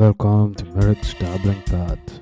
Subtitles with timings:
[0.00, 2.20] Welcome to Meyrick's Dabbling Path.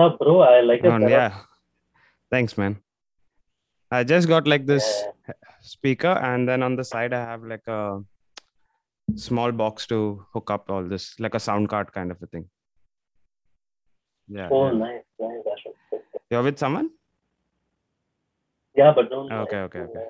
[0.00, 0.40] Up, bro?
[0.40, 0.84] I like it.
[0.90, 1.08] Better.
[1.08, 1.34] yeah.
[2.30, 2.76] Thanks, man.
[3.90, 4.86] I just got like this
[5.28, 5.34] Yeah.
[5.60, 8.00] speaker, and then on the side, I have like a
[9.16, 12.48] small box to hook up all this, like a sound card kind of a thing.
[14.28, 14.48] Yeah.
[14.50, 14.78] Oh, yeah.
[14.78, 15.42] nice, nice.
[15.44, 16.04] That should fit.
[16.30, 16.90] You're with someone?
[18.76, 19.32] Yeah, but don't.
[19.32, 20.04] Okay, okay, okay.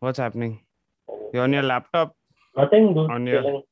[0.00, 0.60] What's happening?
[1.32, 2.14] You're on your laptop?
[2.56, 3.10] Nothing, dude.
[3.10, 3.62] On your- chilling.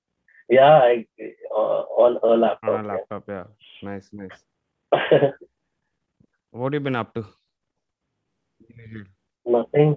[0.48, 1.06] Yeah, I
[1.50, 2.70] uh, on a laptop.
[2.70, 3.44] On a laptop, yeah.
[3.82, 4.44] Nice, nice.
[6.50, 7.24] What have you been up to?
[9.44, 9.96] Nothing.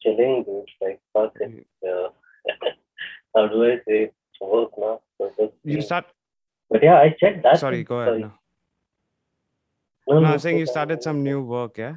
[0.00, 0.70] Chilling, dude.
[0.80, 1.66] Like fuck it.
[1.82, 2.08] Uh,
[3.34, 4.12] how do I say?
[4.40, 5.00] Work now.
[5.18, 6.06] So You start.
[6.70, 7.58] But yeah, I checked that.
[7.58, 7.84] Sorry, thing.
[7.84, 8.20] go ahead.
[8.20, 8.38] now.
[10.08, 11.96] No, No, no, I'm saying you started some new work, yeah?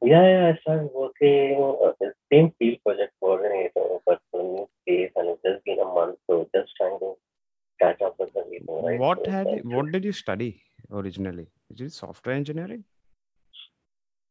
[0.00, 4.68] Yeah, yeah, I started working uh, the same field project coordinator, but for a new
[4.82, 7.14] space, and it's just been a month, so just trying to
[7.80, 8.98] catch up with everything, right?
[8.98, 11.48] What So had what did you study originally?
[11.70, 12.84] Is it software engineering?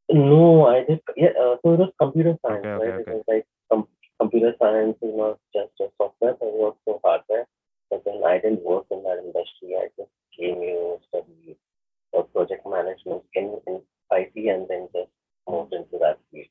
[0.09, 1.01] No, I did.
[1.17, 2.99] Yeah, uh, so it was computer science, Okay, okay, right?
[3.01, 3.11] okay.
[3.11, 3.87] It was like com-
[4.21, 7.45] computer science is not just a software, but also hardware.
[7.91, 9.75] But then I didn't work in that industry.
[9.75, 11.57] I just came here, studied
[12.17, 15.11] uh, project management in, in IT, and then just
[15.47, 16.47] moved into that field.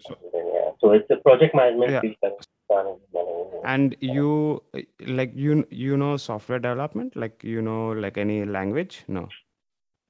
[0.00, 2.00] So- then, yeah, so it's a project management Yeah.
[2.00, 2.16] field.
[2.22, 3.64] kind of management.
[3.64, 4.62] And you
[5.06, 7.14] like you you know software development?
[7.16, 9.04] Like you know like any language?
[9.08, 9.28] No.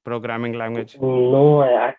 [0.05, 0.97] Programming language?
[1.01, 1.93] No, I,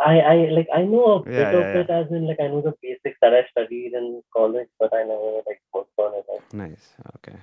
[0.00, 1.80] I, I like I know a bit Yeah, of yeah.
[1.80, 5.02] it as in like I know the basics that I studied in college, but I
[5.02, 6.54] never like worked on it.
[6.54, 6.94] Nice.
[7.16, 7.38] Okay.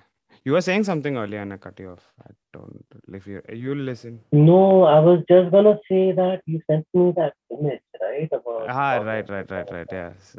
[0.46, 2.12] You were saying something earlier and I cut you off.
[2.22, 4.20] I don't if you you listen.
[4.34, 8.28] No, I was just gonna say that you sent me that image, right?
[8.32, 9.88] About Ah, about right, right, right, right.
[9.92, 10.36] Yes.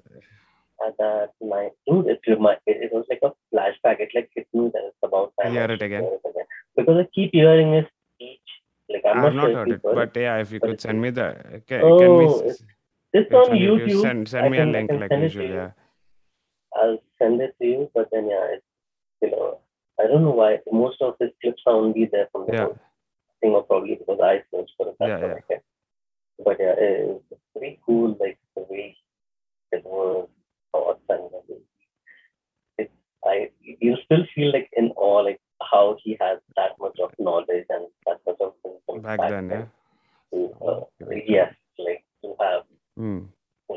[0.86, 4.00] At that night, dude, it remind it, it was like a flashback.
[4.00, 5.52] It like hit me that it's about time.
[5.52, 6.04] Hear it again.
[6.76, 8.40] because I keep hearing his speech.
[8.90, 11.80] Like I'm I've not heard it, but yeah, if you could send me the can,
[11.82, 12.62] Oh, can we it's-
[13.14, 14.00] It's on you YouTube.
[14.02, 15.48] Send send me a link like usual.
[15.48, 15.70] Yeah.
[16.76, 18.66] I'll send it to you, but then yeah, it's
[19.22, 19.60] you know,
[20.00, 22.68] I don't know why most of his clips are only there from the Yeah.
[23.40, 24.96] thing, or probably because I searched for it.
[24.98, 25.56] That's Yeah, yeah.
[25.56, 25.60] I.
[26.44, 28.96] But yeah, it- it's pretty cool, like the way
[29.72, 30.28] it was
[30.72, 31.30] thoughts and.
[32.78, 32.90] It,
[33.24, 35.40] I you still feel like in awe, like
[35.72, 39.66] how he has that much of knowledge and that much of wisdom Back then, yeah.
[40.32, 41.24] To, uh, Okay.
[41.28, 42.62] yes, like to have.
[42.96, 43.20] Hmm.
[43.68, 43.76] So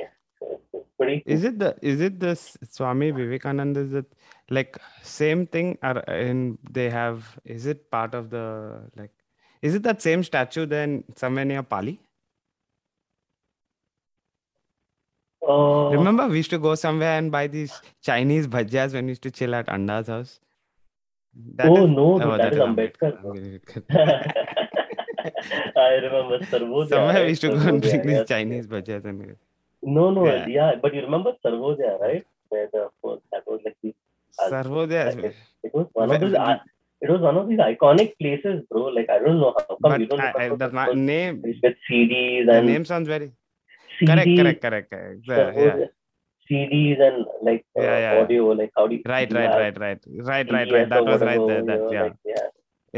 [0.51, 1.23] it's, it's pretty.
[1.25, 3.79] Is it the is it the Swami Vivekananda?
[3.81, 4.05] Is it
[4.49, 5.77] like same thing?
[5.83, 7.37] Or in they have?
[7.45, 9.11] Is it part of the like?
[9.61, 11.99] Is it that same statue then somewhere near Pali?
[15.47, 19.21] Uh, Remember we used to go somewhere and buy these Chinese bhajjas when we used
[19.23, 20.39] to chill at Anda's house.
[21.55, 23.21] That oh is- no, oh, that is Ambedkar.
[23.21, 23.33] bro.
[23.33, 23.83] Ambedkar.
[25.77, 26.89] I remember Sarvodaya.
[26.89, 28.27] Somewhere we used to go and drink these yes.
[28.27, 29.35] Chinese bhajjas and
[29.83, 30.47] No, no, Yeah.
[30.47, 30.75] yeah.
[30.81, 32.25] but you remember Sarvodaya, right?
[32.49, 32.89] Where the
[33.31, 33.93] that was like the, Uh,
[34.39, 35.17] Sarvodaya.
[35.25, 36.35] it, it was one of those.
[36.35, 36.61] i-
[37.05, 38.85] It was one of these iconic places, bro.
[38.97, 41.75] Like I don't know how come But you don't I, I, the ma- name, with
[41.87, 43.27] CDs and the name sounds very
[43.99, 45.57] CDs, correct, correct, correct, correct.
[45.57, 45.85] Yeah.
[46.49, 48.47] CDs and like uh, Yeah, yeah, audio.
[48.61, 49.99] Like how do you Right, right, right, right,
[50.31, 50.89] right, right, right.
[50.89, 51.61] That was right there.
[51.69, 52.47] That yeah, like, yeah.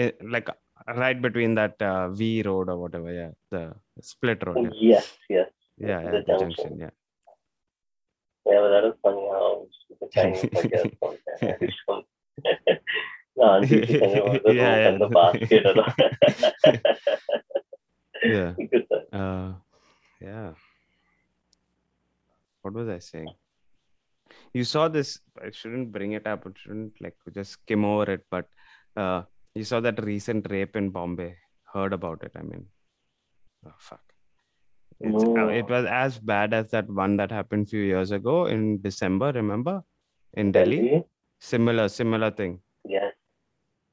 [0.05, 3.11] It- like uh, right between that uh, V road or whatever.
[3.11, 3.63] Yeah, the
[3.99, 4.63] split road.
[4.63, 5.49] Yeah, Yes, yes.
[5.77, 6.77] yeah, yeah the junction.
[6.85, 6.95] Yeah.
[8.49, 9.67] Yeah, but that was funny how
[10.01, 10.41] the Chinese
[10.99, 11.59] from there.
[11.85, 12.03] From-
[13.37, 14.97] No, auntie used to send over the Yeah, yeah.
[14.97, 15.65] the basket.
[18.23, 18.53] Yeah.
[18.71, 18.85] Good.
[19.13, 19.53] Uh,
[20.19, 20.53] yeah.
[22.61, 23.29] What was I saying?
[24.53, 25.19] You saw this.
[25.41, 26.45] I shouldn't bring it up.
[26.45, 28.25] I shouldn't like just skim over it.
[28.29, 28.47] But
[28.95, 29.23] uh,
[29.55, 31.35] you saw that recent rape in Bombay.
[31.73, 32.31] Heard about it?
[32.35, 32.65] I mean,
[33.65, 34.01] oh fuck.
[35.01, 38.81] It's, uh, it was as bad as that one that happened few years ago in
[38.81, 39.31] December.
[39.31, 39.81] Remember,
[40.33, 41.03] in Delhi, Delhi?
[41.39, 43.13] similar similar thing Yes.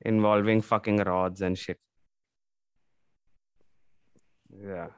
[0.05, 1.79] involving fucking rods and shit.
[4.61, 4.89] Yeah,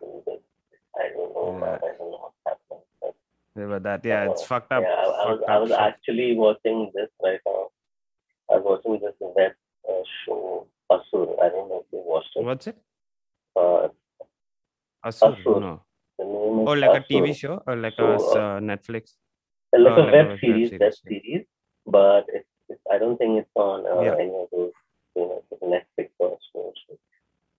[0.98, 1.76] I don't know, Yeah.
[1.76, 2.84] I don't know what's happening.
[3.02, 3.14] But,
[3.56, 4.82] yeah, that yeah, it's uh, fucked up.
[4.82, 5.78] yeah, I, I was, I was shit.
[5.78, 7.68] actually watching this right now.
[8.50, 9.52] I was watching this web
[9.88, 10.02] uh,
[12.08, 12.44] watch it.
[12.44, 12.76] What's it?
[13.56, 13.88] Uh,
[15.04, 15.36] Asur?
[15.36, 15.60] Asur.
[15.60, 15.82] No.
[16.18, 19.14] The name is Or like a TV show or like a uh, Netflix?
[19.72, 21.44] like a like web web series, web series,
[21.86, 24.14] but it's, it's I don't think it's on uh, Yeah.
[24.20, 24.72] any of those,
[25.16, 26.72] you know, Netflix or so.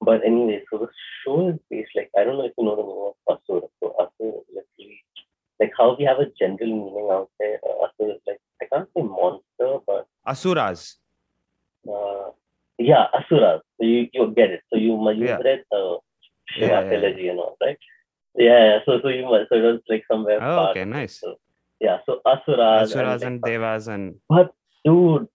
[0.02, 0.88] But anyway, so the
[1.24, 3.68] show is based like I don't know if you know the meaning of Asur.
[3.80, 5.04] So Asur is literally
[5.60, 7.60] like how we have a general meaning out there.
[7.64, 10.98] Uh, Asur is like I can't say monster, but Asuras.
[11.88, 12.32] uh,
[12.78, 13.62] yeah, Asura.
[13.78, 14.62] So you you get it.
[14.70, 15.38] So you you Yeah.
[15.44, 16.00] read the
[16.48, 16.88] Shiva Yeah, yeah, yeah.
[16.90, 17.78] trilogy and all, right?
[18.36, 18.80] Yeah, yeah.
[18.86, 20.40] So so you must so it was like somewhere.
[20.42, 21.20] Oh, okay, nice.
[21.20, 21.36] So,
[21.80, 21.98] yeah.
[22.06, 22.92] So Asuras.
[22.92, 24.54] Asuras like, and Devas and But
[24.86, 25.28] dude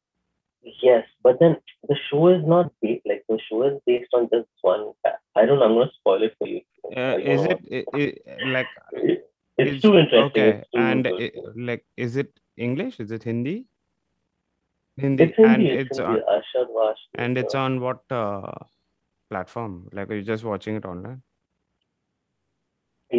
[0.83, 1.57] yes but then
[1.89, 5.45] the show is not based like the show is based on just one fact i
[5.45, 6.61] don't know i'm going to spoil it for you
[6.97, 7.61] uh, is it,
[7.93, 8.67] i i- like.
[8.93, 11.23] It- it's is- too interesting okay too and good.
[11.23, 12.99] i- like is it English?
[13.01, 13.67] Is it Hindi?
[14.97, 16.23] Hindi it's Hindi, and it's, it's Hindi.
[16.23, 18.53] on, and it's on what uh,
[19.31, 19.89] platform?
[19.93, 21.23] Like are you just watching it online?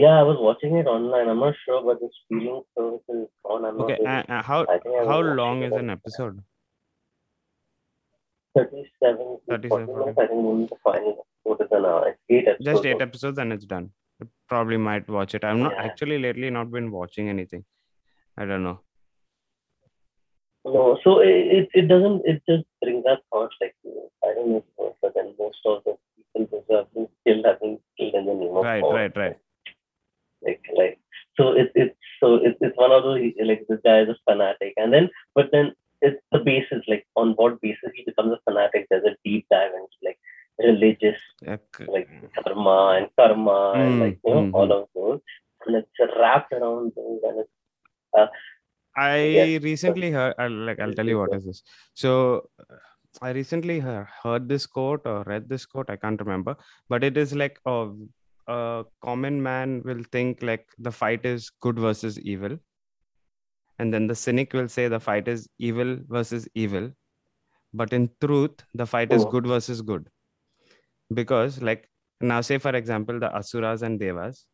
[0.04, 3.66] Yeah i was watching it online i'm not sure but the streaming service is on
[3.66, 6.42] i'm Okay, not and how I think I was how long is an episode?
[8.56, 13.02] 37 37, minutes i think the final episode is an hour eight episodes Just eight
[13.02, 13.92] episodes and it's done.
[14.22, 15.44] I probably might watch it.
[15.44, 15.84] I'm not Yeah.
[15.88, 17.66] actually lately not been watching anything.
[18.38, 18.80] I don't know.
[20.64, 21.28] No, so it,
[21.58, 23.76] it, it doesn't, it just brings up thoughts like,
[24.24, 24.64] I don't know,
[25.02, 25.96] but then most of the
[26.38, 28.94] people who have been killed have been killed in the name of Right, God.
[28.96, 29.38] right, right.
[30.42, 31.00] Like, like,
[31.38, 34.74] so it's, it's, so it's, it's one of those, like, this guy is a fanatic.
[34.78, 38.88] And then, but then it's the basis, like, on what basis he becomes a fanatic.
[38.90, 40.20] There's a deep dive into, like,
[40.60, 42.10] religious, Uh, c- like,
[42.44, 45.20] karma and karma and, Mm, like, you know, mm, all of those.
[45.66, 47.50] And it's wrapped around those and it's,
[48.98, 49.64] I Yes.
[49.64, 51.64] recently heard, like, I'll tell you what is this.
[51.94, 52.76] So, uh,
[53.22, 56.56] I recently heard, heard this quote or read this quote, I can't remember,
[56.90, 57.92] but it is like a,
[58.48, 62.58] a common man will think like the fight is good versus evil.
[63.80, 66.92] And then the cynic will say the fight is evil versus evil.
[67.74, 69.30] But in truth, the fight is Oh.
[69.32, 70.08] good versus good.
[71.14, 71.90] Because, like,
[72.22, 74.46] now say for example, the Asuras and Devas,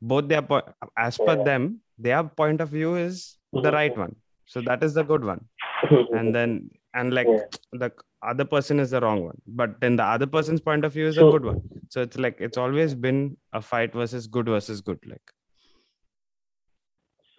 [0.00, 0.62] both their, po-
[0.96, 1.44] as per Yeah.
[1.44, 3.72] them, their point of view is the Mhm.
[3.72, 4.16] right one
[4.46, 5.40] so that is the good one
[6.18, 7.44] and then and like Yeah.
[7.72, 7.88] the
[8.22, 11.16] other person is the wrong one but then the other person's point of view is
[11.16, 14.98] a good one so it's like it's always been a fight versus good versus good
[15.06, 15.22] like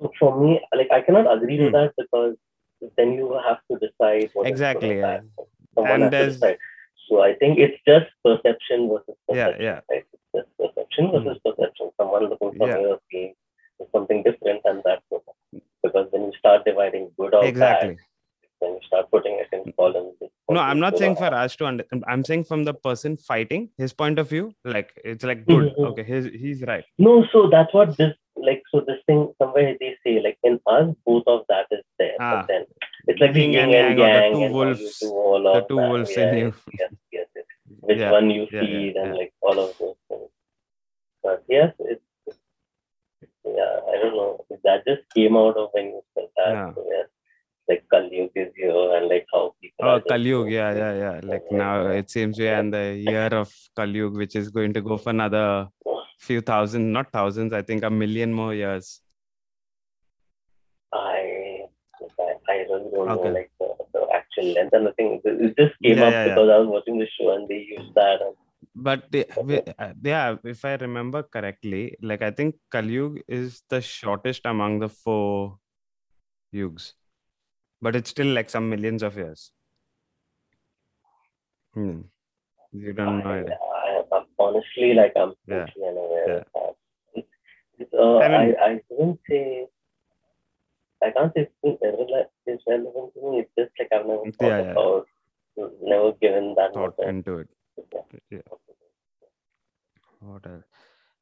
[0.02, 1.72] So for me, like I cannot agree Hmm.
[1.74, 2.36] that because
[2.98, 5.20] then you have to decide what Exactly, yeah.
[5.76, 6.40] Someone And there's-.
[7.08, 9.64] So I think it's just perception versus Yeah, perception.
[9.66, 9.80] yeah.
[9.92, 10.06] Right?
[10.14, 11.92] It's just perception versus perception.
[12.00, 12.80] Someone looking from Yeah.
[12.80, 13.00] your
[13.92, 15.62] something different and that's perception.
[15.84, 17.98] Because when you start dividing good or exactly bad,
[18.62, 20.16] when you start putting it in columns.
[20.22, 21.34] it's no i'm not saying for bad.
[21.46, 25.24] us to under- i'm saying from the person fighting his point of view like it's
[25.32, 25.88] like good Mhm.
[25.92, 28.14] okay he's, he's right No, so that's what this
[28.48, 28.62] like.
[28.74, 32.30] So this thing somewhere they say like in us both of that is there, Ah.
[32.36, 32.64] but then
[33.08, 35.62] it's like the Yin yin and and yang the two and wolves- do all the
[35.72, 35.90] two that.
[35.92, 36.54] wolves yeah, in you.
[36.80, 37.46] Yes, yes, yes.
[37.90, 39.20] Which Yeah, one you yeah, yeah, feed and yeah.
[39.22, 40.30] like all of those things.
[41.24, 42.38] But yes, it's
[43.46, 43.74] yeah.
[43.94, 44.46] I don't know.
[44.64, 46.52] That just came out of when you said that.
[46.58, 46.74] Yeah.
[46.76, 47.08] So, yes,
[47.70, 49.86] like Kalyug is here and like how people.
[49.86, 51.20] Oh, are just Kalyug, going yeah, yeah, yeah.
[51.24, 51.58] Like Yeah.
[51.58, 54.98] now it seems we are in the year of Kalyug, which is going to go
[54.98, 55.68] for another
[56.20, 59.02] few thousand, not thousands, I think a million more years.
[60.94, 61.66] I
[62.20, 63.30] I, I really don't Okay.
[63.30, 65.22] know like the, the actual length and the thing.
[65.24, 67.94] It just came Yeah, up yeah, because I was watching the show and they used
[67.96, 68.22] that.
[68.22, 68.36] And,
[68.76, 73.82] But they, we- uh, yeah, if I remember correctly, like I think Kalyug is the
[73.82, 75.58] shortest among the four
[76.54, 76.94] yugs,
[77.82, 79.52] but it's still like some millions of years.
[81.74, 82.02] Hmm.
[82.72, 83.30] You don't know.
[83.30, 83.58] I, idea.
[83.62, 85.66] I, I'm honestly like I'm Yeah.
[85.78, 86.36] unaware Yeah.
[86.38, 86.76] of that.
[87.16, 87.28] It's,
[87.80, 89.68] it's, uh, I I, mean- I, wouldn't say
[91.04, 93.40] I can't say it's relevant to me.
[93.40, 94.72] It's just like I've never thought Yeah, yeah.
[94.72, 95.08] about,
[95.82, 97.08] never given that Thought much.
[97.08, 97.50] into it.
[97.94, 98.20] Yeah.
[98.30, 98.42] Yeah.
[100.20, 100.64] What else?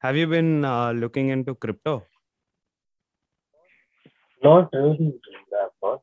[0.00, 2.04] Have you been uh, looking into crypto?
[4.44, 5.14] Not really.
[5.60, 6.02] I've not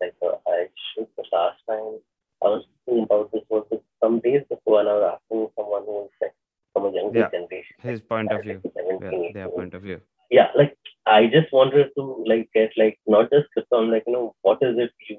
[0.00, 1.98] like uh, I should the last time
[2.44, 3.66] I was thinking about this was
[4.02, 6.34] some days before and I was asking someone who was like
[6.72, 7.30] from a younger Yeah.
[7.30, 7.76] generation.
[7.82, 8.60] His point of view.
[8.76, 10.00] 17, Yeah, their point of view.
[10.30, 10.76] yeah, like
[11.06, 13.80] I just wanted to like get like not just crypto.
[13.80, 15.18] Like, you know, what is it you,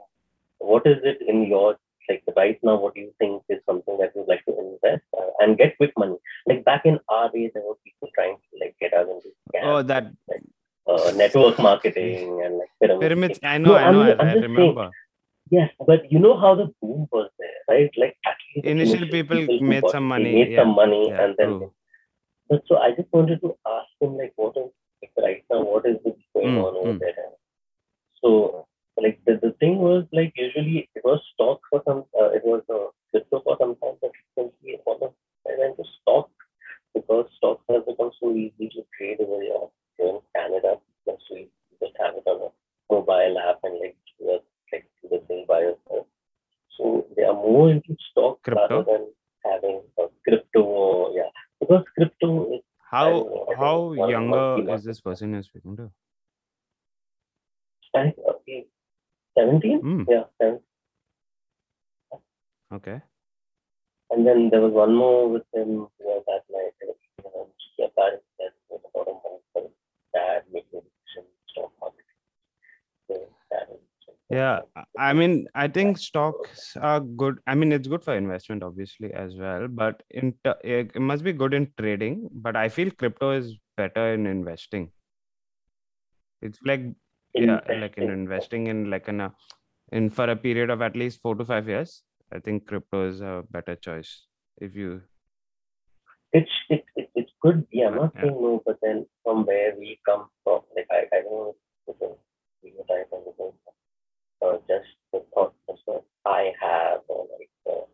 [0.59, 1.77] what is it in your
[2.09, 2.75] like right now?
[2.79, 5.91] What do you think is something that you'd like to invest uh, and get quick
[5.97, 6.17] money?
[6.47, 9.63] Like back in our days, there were people trying to like get us into scams,
[9.63, 10.07] Oh, that
[10.87, 12.58] uh, network marketing and like.
[12.99, 13.39] Pyramids.
[13.43, 14.91] I know, No, I know, I'm- I, I'm I just saying, remember.
[15.51, 17.91] Yes, but you know how the boom was there, right?
[17.97, 18.17] Like
[18.63, 21.73] Initial initial people made some money, made yeah, some money, Yeah, and then true.
[22.49, 24.69] But so I just wanted to ask him like what is
[25.01, 25.97] like right now what is
[26.33, 26.99] going Mm, on over mm.
[26.99, 27.15] there?
[28.21, 28.67] So
[29.01, 32.63] like the, the thing was like usually it was stock for some uh, it was
[32.69, 35.11] uh, crypto for some time but recently it was
[35.47, 36.29] I went to stock
[36.93, 40.75] because stocks have become so easy to trade over here here in Canada.
[41.05, 41.49] Plus we
[41.81, 44.41] just have it on a mobile app and like do the
[44.71, 46.05] like do the thing by yourself.
[46.77, 48.61] So they are more into stock Crypto?
[48.61, 49.07] rather than
[49.45, 51.29] having a crypto or yeah.
[51.59, 55.75] Because crypto is How don't know, I think how younger is this person you're speaking
[55.77, 55.91] to?
[57.95, 58.65] I think uh, he's
[59.37, 59.79] 17.
[59.81, 60.03] Hmm.
[60.07, 60.61] Yeah, 17.
[62.73, 63.01] Okay.
[64.11, 66.73] And then there was one more with him you know, that night.
[66.81, 66.93] And
[67.57, 67.89] he said
[68.39, 69.69] it about a month for
[70.13, 72.05] dad making a decision stock market.
[73.07, 73.79] So his dad was-
[74.29, 74.59] Yeah,
[74.97, 77.39] I mean, I think stocks are good.
[77.47, 79.67] I mean, it's good for investment, obviously, as well.
[79.67, 82.29] But in it eh, it must be good in trading.
[82.33, 84.91] But I feel crypto is better in investing.
[86.41, 86.81] It's like
[87.33, 88.09] yeah, like in Investing.
[88.09, 89.33] investing in like in a
[89.91, 92.03] in for a period of at least four to five years.
[92.31, 95.01] I think crypto is a better choice if you.
[96.31, 97.65] It's it, it, it's good.
[97.71, 98.21] Yeah, I'm not Yeah.
[98.23, 101.55] saying no, but then from where we come from, like I, I don't know
[101.87, 102.11] if it's a
[102.59, 103.53] stereotype or anything,
[104.45, 107.85] uh, just the thought process I have, or like uh,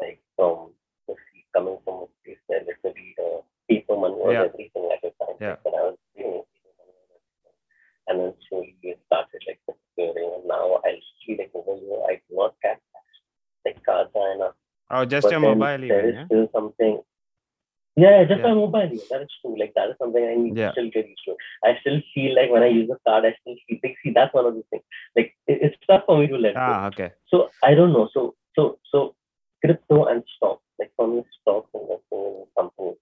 [0.00, 0.72] like from
[1.08, 4.44] the sea- coming from a place where literally the paper money was Yeah.
[4.52, 5.36] everything at the time.
[5.40, 5.56] Yeah.
[5.56, 7.56] Like when I was doing paper money was everything.
[8.08, 12.20] and then slowly it started like disappearing, and now I see like over here I
[12.28, 13.16] do not catch cash,
[13.64, 14.52] like cards and
[15.00, 16.26] uh, Oh, just but your mobile there even, is yeah.
[16.26, 16.98] still something.
[17.96, 18.48] Yeah, just Yeah.
[18.48, 18.90] my mobile.
[19.10, 19.56] That is true.
[19.62, 20.68] Like that is something I need Yeah.
[20.68, 21.34] to still get used to.
[21.64, 24.32] I still feel like when I use a card, I still feel like see that's
[24.38, 24.84] one of the things.
[25.16, 26.60] Like it, it's tough for me to let go.
[26.60, 27.10] Ah, okay.
[27.32, 28.08] So I don't know.
[28.14, 29.14] So so so
[29.64, 32.96] crypto and stocks, like for me, stocks investing in companies.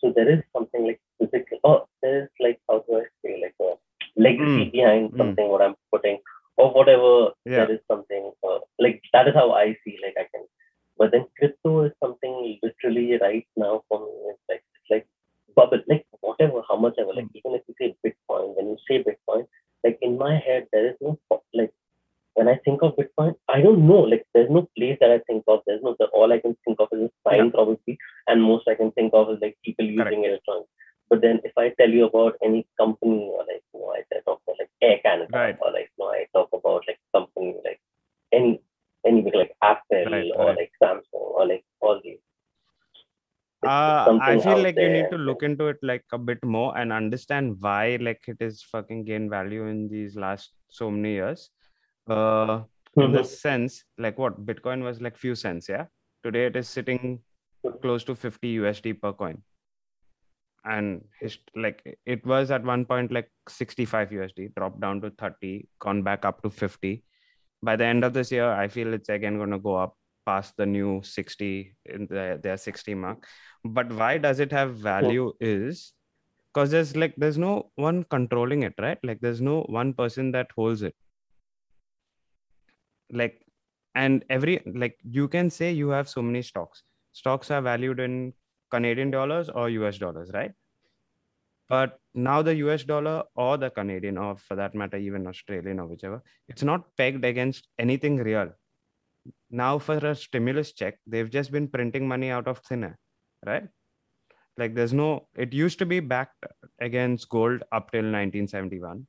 [0.00, 1.58] So there is something like physical.
[1.64, 3.72] Oh, there is like how do I say like a
[4.28, 5.16] legacy Mm, behind mm.
[5.16, 6.18] something what I'm putting
[6.56, 7.12] or whatever.
[7.44, 7.64] Yeah.
[7.64, 10.44] There is something uh, like that is how I see like I can.
[10.96, 14.12] But then crypto is something literally right now for me.
[14.32, 15.06] It's like it's like
[15.56, 19.02] bubble like whatever how much ever like even if you say Bitcoin when you say
[19.08, 19.42] Bitcoin
[19.84, 21.18] like in my head there is no
[21.52, 21.72] like
[22.36, 24.00] when I think of Bitcoin, I don't know.
[24.00, 25.60] Like, there's no place that I think of.
[25.68, 25.94] There's no.
[26.00, 27.50] The, all I can think of is a sign, Yeah.
[27.52, 27.96] probably,
[28.26, 30.10] and most I can think of is like people Correct.
[30.10, 30.68] using electronics.
[31.08, 34.18] But then, if I tell you about any company, or like, you know, I I
[34.26, 35.56] talk about like Air Canada, Right.
[35.60, 37.80] or like, no, I talk about like company like
[38.32, 38.60] any
[39.06, 40.56] any big, like Apple Right, or right.
[40.56, 41.04] like Samsung
[41.38, 42.18] or like all these.
[43.62, 45.68] It's- it's Uh, I something feel out like you there need to and- look into
[45.68, 49.88] it like a bit more and understand why like it is fucking gained value in
[49.88, 51.50] these last so many years.
[52.08, 52.62] Uh,
[52.96, 53.26] in the Mhm.
[53.26, 55.86] sense like what Bitcoin was like few cents, yeah.
[56.24, 57.22] Today it is sitting
[57.82, 59.42] close to 50 USD per coin,
[60.74, 61.80] and hist- like
[62.16, 66.42] it was at one point like 65 USD, dropped down to 30, gone back up
[66.42, 66.94] to 50.
[67.62, 70.56] By the end of this year, I feel it's again going to go up past
[70.56, 73.26] the new 60 in the, their 60 mark
[73.62, 75.92] but why does it have value is
[76.54, 78.98] because there's like there's no one controlling it right?
[79.02, 80.94] Like there's no one person that holds it.
[83.10, 83.44] Like
[83.94, 86.84] and every like you can say you have so many stocks.
[87.12, 88.32] Stocks are valued in
[88.70, 90.52] canadian dollars or us dollars right?
[91.68, 95.86] But now the us dollar or the canadian or for that matter even australian or
[95.86, 98.52] whichever it's not pegged against anything real.
[99.50, 102.98] Now for a stimulus check they've just been printing money out of thin air
[103.44, 103.68] right
[104.58, 106.46] like there's no it used to be backed
[106.80, 109.06] against gold up till 1971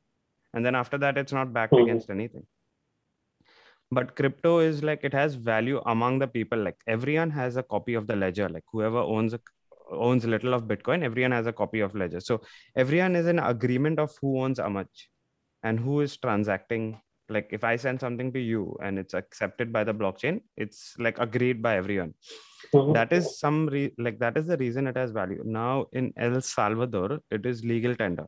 [0.53, 1.83] and then after that it's not backed Mhm.
[1.83, 2.45] against anything.
[3.91, 6.57] But crypto is like it has value among the people.
[6.57, 8.49] Like everyone has a copy of the ledger.
[8.49, 9.39] Like whoever owns a
[9.91, 12.19] owns little of bitcoin everyone has a copy of ledger.
[12.19, 12.41] So
[12.75, 15.09] everyone is in agreement of who owns how much
[15.63, 16.99] and who is transacting
[17.29, 21.19] like if i send something to you and it's accepted by the blockchain it's like
[21.19, 22.13] agreed by everyone.
[22.73, 22.93] Mhm.
[22.93, 25.43] that is some re- like that is the reason it has value.
[25.45, 28.25] Now in el salvador it is legal tender.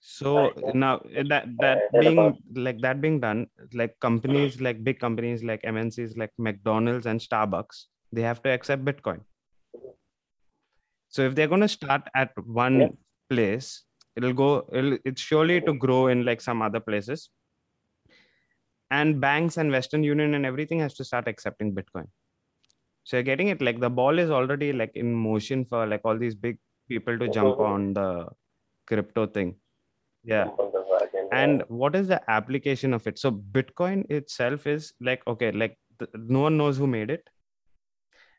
[0.00, 5.42] So now eh, that that being like that being done like companies like big companies
[5.42, 9.20] like mncs like mcdonald's and starbucks they have to accept bitcoin.
[11.08, 12.88] So if they're going to start at one Yeah.
[13.30, 13.82] place
[14.16, 17.30] it'll go it'll, it's surely to grow in like some other places.
[18.90, 22.06] And banks and western union and everything has to start accepting bitcoin.
[23.02, 26.16] So you're getting it like the ball is already like in motion for like all
[26.16, 27.68] these big people to jump Mhm.
[27.68, 28.28] on the
[28.86, 29.56] crypto thing.
[30.22, 30.44] Yeah.
[30.44, 31.38] Jump on the wagon, yeah.
[31.42, 33.18] and what is the application of it?
[33.18, 35.78] So bitcoin itself is like okay like
[36.14, 37.28] no one knows who made it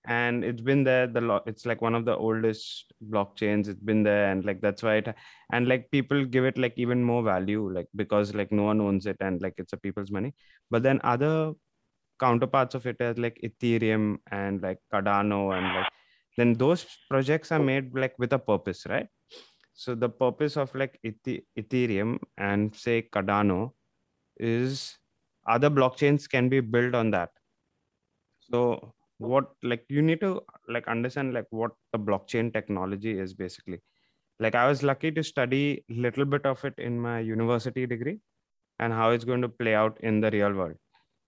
[0.07, 4.03] and it's been there the lo- it's like one of the oldest blockchains it's been
[4.03, 5.15] there and like that's why it
[5.51, 9.05] and like people give it like even more value like because like no one owns
[9.05, 10.33] it and like it's a people's money.
[10.69, 11.53] But then other
[12.19, 15.89] counterparts of it as like ethereum and like cardano and like
[16.37, 19.07] then those projects are made like with a purpose right?
[19.73, 23.73] So the purpose of like Eth- ethereum and say cardano
[24.37, 24.97] is
[25.47, 27.31] other blockchains can be built on that.
[28.39, 33.81] So what like you need to like understand like what the blockchain technology is basically.
[34.39, 38.19] Like i was lucky to study little bit of it in my university degree
[38.79, 40.75] and how it's going to play out in the real world.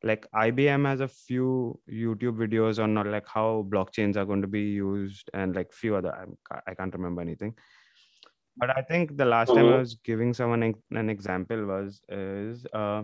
[0.03, 4.61] Like ibm has a few youtube videos on like how blockchains are going to be
[4.61, 7.55] used and like few other I'm, i can't remember anything.
[8.55, 9.79] But i think the last time i Mhm.
[9.79, 13.03] was giving someone an an example was is uh,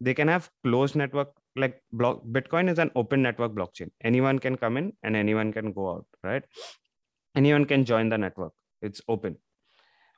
[0.00, 3.90] they can have closed network like block bitcoin is an open network blockchain.
[4.02, 6.44] Anyone can come in and anyone can go out right?
[7.34, 8.52] Anyone can join the network.
[8.80, 9.36] It's open.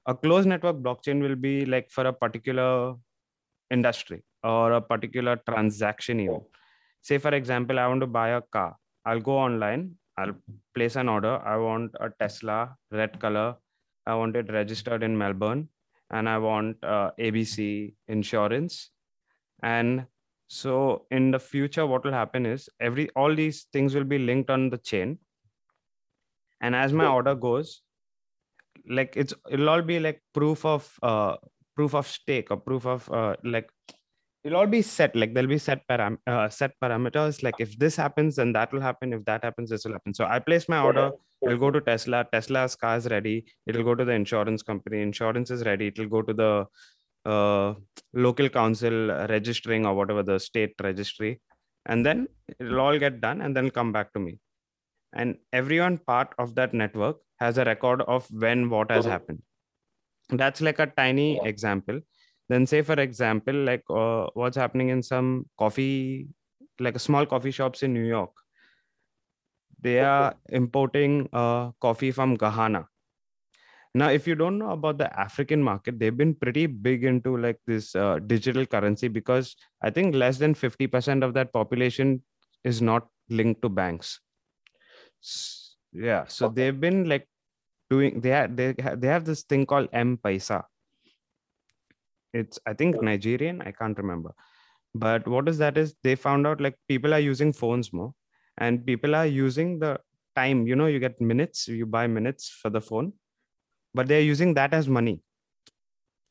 [0.06, 2.94] A closed network blockchain will be like for a particular
[3.70, 6.42] industry or a particular transaction even
[7.08, 8.76] say for example i want to buy a car.
[9.06, 9.96] I'll go online.
[10.16, 10.34] I'll
[10.74, 11.34] place an order.
[11.44, 13.56] I want a tesla red color.
[14.06, 15.68] I want it registered in melbourne.
[16.10, 18.90] And i want uh, abc insurance.
[19.62, 20.06] And
[20.48, 24.50] so in the future what will happen is every all these things will be linked
[24.50, 25.18] on the chain.
[26.60, 27.82] And as my order goes
[28.88, 31.36] like it's it'll all be like proof of uh
[31.76, 33.70] proof of stake or proof of uh like
[34.42, 37.42] it'll all be set like there'll be set param uh, set parameters.
[37.42, 39.12] Like if this happens then that will happen.
[39.12, 40.14] If that happens this will happen.
[40.14, 41.10] So i place my order.
[41.42, 42.26] it'll go to tesla.
[42.32, 43.44] Tesla's car is ready.
[43.66, 45.00] It'll go to the insurance company.
[45.00, 45.86] Insurance is ready.
[45.88, 46.66] It'll go to the
[47.24, 47.74] uh,
[48.12, 51.40] local council registering or whatever the state registry.
[51.86, 52.28] And then
[52.58, 54.38] it'll all get done and then come back to me.
[55.12, 59.10] And everyone part of that network has a record of when what has Mhm.
[59.10, 59.42] happened.
[60.30, 61.44] That's like a tiny Yeah.
[61.44, 62.00] example.
[62.48, 66.28] Then say for example like uh, what's happening in some coffee
[66.80, 68.32] like small coffee shops in new york.
[69.80, 72.88] They are importing uh, coffee from ghana
[73.94, 77.58] now if you don't know about the african market they've been pretty big into like
[77.66, 82.22] this uh, digital currency because i think less than 50% of that population
[82.64, 84.20] is not linked to banks.
[85.22, 86.54] S- yeah so Okay.
[86.56, 87.28] they've been like
[87.90, 90.64] doing they have they, ha- they have this thing called m paisa.
[92.32, 94.32] It's i think nigerian i can't remember.
[94.94, 98.14] But what is that is they found out like people are using phones more
[98.58, 100.00] and people are using the
[100.36, 103.12] time you know you get minutes you buy minutes for the phone
[103.94, 105.22] but they're using that as money.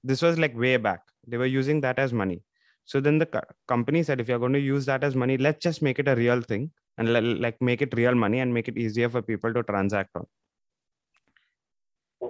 [0.03, 1.01] This was like way back.
[1.27, 2.43] They were using that as money.
[2.85, 5.63] So then the co- company said if you're going to use that as money let's
[5.63, 8.67] just make it a real thing and le- like make it real money and make
[8.67, 10.25] it easier for people to transact on.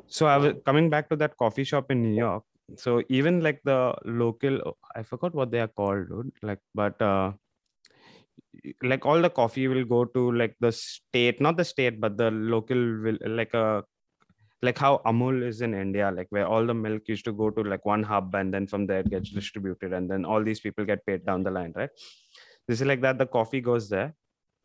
[0.08, 2.44] So i was coming back to that coffee shop in new york.
[2.78, 6.32] So even like the local i forgot what they are called dude.
[6.42, 7.34] like but uh
[8.82, 12.30] like all the coffee will go to like the state not the state but the
[12.32, 13.84] local will like a
[14.68, 17.64] like how amul is in india like where all the milk used to go to
[17.72, 20.86] like one hub and then from there it gets distributed and then all these people
[20.92, 21.90] get paid down the line right?
[22.68, 24.16] This is like that the coffee goes there.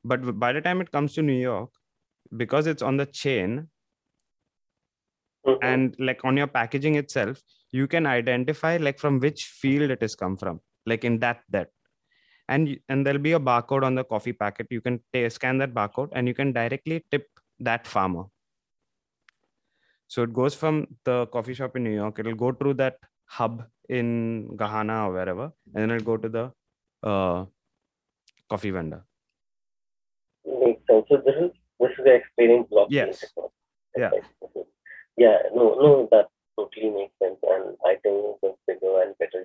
[0.04, 1.70] But by the time it comes to new york
[2.36, 3.68] because it's on the chain
[5.62, 10.14] and like on your packaging itself you can identify like from which field it has
[10.14, 11.70] come from like in that that.
[12.48, 14.68] And and there'll be a barcode on the coffee packet.
[14.70, 17.26] You can ta- scan that barcode and you can directly tip
[17.60, 18.24] that farmer
[20.12, 20.76] so it goes from
[21.08, 22.96] the coffee shop in new york it'll go through that
[23.38, 23.56] hub
[23.98, 24.08] in
[24.62, 26.44] ghana or wherever and then it'll go to the
[27.10, 27.44] uh,
[28.50, 29.02] coffee vendor
[30.64, 31.04] Makes sense.
[31.10, 33.20] So this is this is the explaining blockchain Yes.
[33.20, 33.54] technology.
[34.02, 34.10] Yeah.
[35.24, 35.38] Yeah.
[35.54, 35.64] No.
[35.82, 35.90] No.
[36.12, 39.42] That totally makes sense, and I think the bigger and better.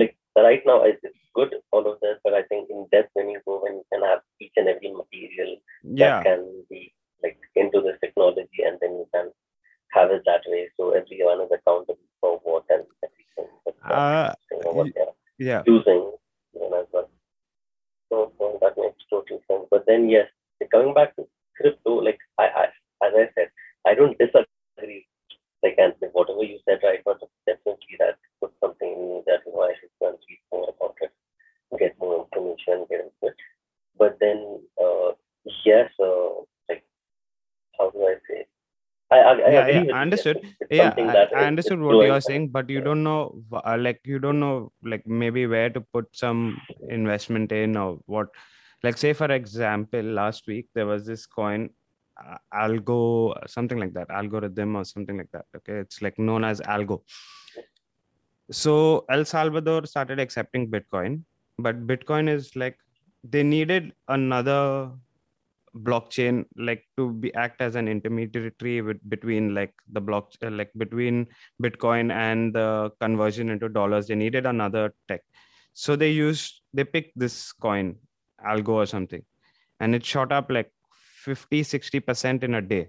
[0.00, 1.00] Like right now, it's
[1.34, 4.02] good all of this, but I think in depth when you go when you can
[4.02, 8.92] have each and every material yeah that can be like into this technology, and then
[8.92, 9.30] you can
[9.92, 10.68] have it that way.
[10.76, 13.52] So everyone is accountable for what and everything.
[13.84, 14.34] Uh,
[14.72, 14.88] what
[15.38, 16.12] yeah using,
[16.54, 17.10] you know, as well.
[18.10, 19.66] So, so that makes total sense.
[19.70, 20.28] But then, yes,
[20.70, 22.64] coming back to crypto, like I, I
[23.06, 23.48] as I said,
[23.86, 25.06] I don't disagree.
[25.62, 27.14] Like, and whatever you said right now,
[27.46, 30.68] definitely that was something in me that you know, I should go and read more
[30.68, 31.12] about it,
[31.78, 33.36] get more information, get into it.
[33.96, 35.12] But then, uh,
[35.64, 36.42] yes, uh,
[37.78, 38.46] how do I say?
[39.10, 40.40] I, I, I Yeah, yeah, understood.
[40.70, 44.72] Yeah I, understood what you're saying but you don't know uh, like you don't know
[44.82, 48.28] like maybe where to put some investment in or what.
[48.82, 51.70] Like say for example last week there was this coin
[52.22, 53.00] uh, algo
[53.48, 55.78] something like that algorithm or something like that okay?
[55.78, 57.02] It's like known as algo.
[58.50, 61.22] So el salvador started accepting bitcoin
[61.58, 62.76] but bitcoin is like
[63.24, 64.90] they needed another
[65.76, 70.70] blockchain like to be act as an intermediary with, between like the block uh, like
[70.76, 71.26] between
[71.62, 75.22] bitcoin and the conversion into dollars they needed another tech.
[75.72, 77.96] So they used they picked this coin
[78.46, 79.22] algo or something
[79.80, 80.70] and it shot up like
[81.24, 82.88] 50 60% in a day.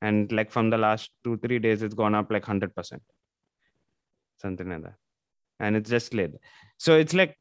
[0.00, 3.00] And like from the last 2 3 days it's gone up like 100%
[4.36, 4.94] something like that.
[5.60, 6.38] And it's just slid
[6.78, 7.36] so it's like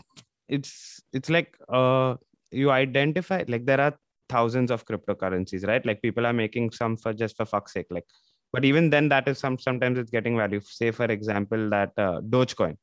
[0.49, 2.15] it's it's like uh
[2.51, 3.93] you identify like there are
[4.29, 5.85] thousands of cryptocurrencies right?
[5.85, 8.05] Like people are making some for just for fuck's sake like
[8.53, 12.21] but even then that is some sometimes it's getting value say for example that uh,
[12.21, 12.77] dogecoin.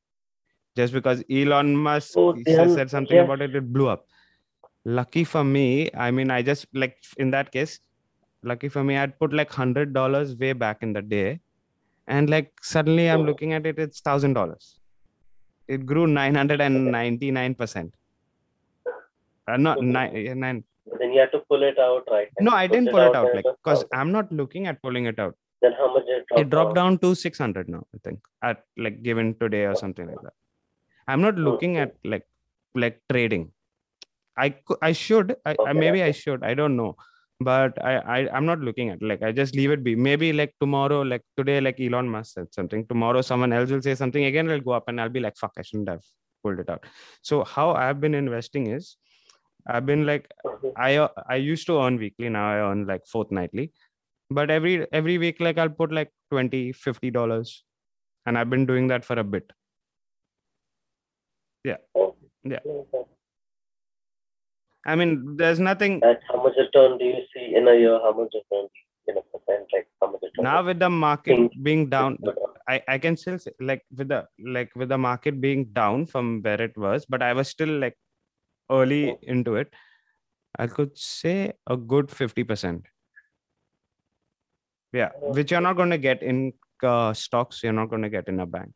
[0.77, 3.25] Just because elon musk Oh, they said something yes.
[3.25, 4.07] about it it blew up.
[4.85, 7.81] Lucky for me i mean i just like in that case
[8.43, 11.41] lucky for me i'd put like hundred dollars way back in the day
[12.07, 13.25] and like suddenly i'm Oh.
[13.25, 14.79] looking at it it's thousand dollars.
[15.69, 17.95] It grew 999 percent
[19.49, 20.65] uh, not nine, nine.
[21.01, 22.29] then you have to pull it out, right?
[22.41, 25.19] No i didn't pull it out then like because i'm not looking at pulling it
[25.19, 25.35] out.
[25.63, 26.41] Then how much did it drop?
[26.41, 26.99] it dropped down?
[26.99, 30.33] to 600 now i think at like given today or something like that.
[31.07, 32.27] I'm not looking at like
[32.75, 33.53] like trading.
[34.37, 36.97] I i should I, I Okay, maybe i should i don't know.
[37.41, 39.95] But I, I i'm not looking at like i just leave it be.
[39.95, 42.87] Maybe like tomorrow like today like elon musk said something.
[42.87, 44.25] Tomorrow someone else will say something.
[44.25, 46.03] Again it'll go up and i'll be like fuck i shouldn't have
[46.43, 46.85] pulled it out.
[47.23, 48.97] So how i've been investing is
[49.67, 50.31] i've been like.
[50.77, 52.29] I I used to earn weekly.
[52.29, 53.73] Now I earn like fortnightly.
[54.31, 57.63] But every every week, like I'll put like 20 50 dollars.
[58.27, 59.51] And I've been doing that for a bit.
[61.95, 62.59] Oh, Yeah.
[64.87, 67.99] I mean, there's nothing And how much return do you see in a year?
[68.03, 69.67] How much return do you see in a percent?
[69.73, 70.45] Like how much return?
[70.45, 72.19] now with the market Things being down.
[72.27, 72.33] Uh,
[72.69, 76.43] I, I can still say like with the like with the market being down from
[76.43, 77.97] where it was, but I was still like
[78.71, 79.19] early Oh.
[79.23, 79.73] into it.
[80.57, 82.85] I could say a good 50%.
[84.93, 88.29] Yeah, which you're not going to get in uh, stocks, you're not going to get
[88.29, 88.73] in a bank.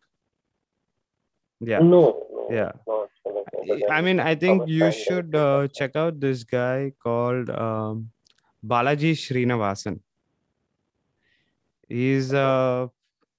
[1.61, 1.79] Yeah.
[1.79, 2.49] No, no.
[2.51, 2.73] Yeah.
[2.75, 3.09] it's Not,
[3.53, 7.51] it's not, but I mean, I think you should uh, check out this guy called
[7.51, 8.11] um,
[8.67, 10.01] Balaji Srinivasan.
[11.89, 12.89] He's uh,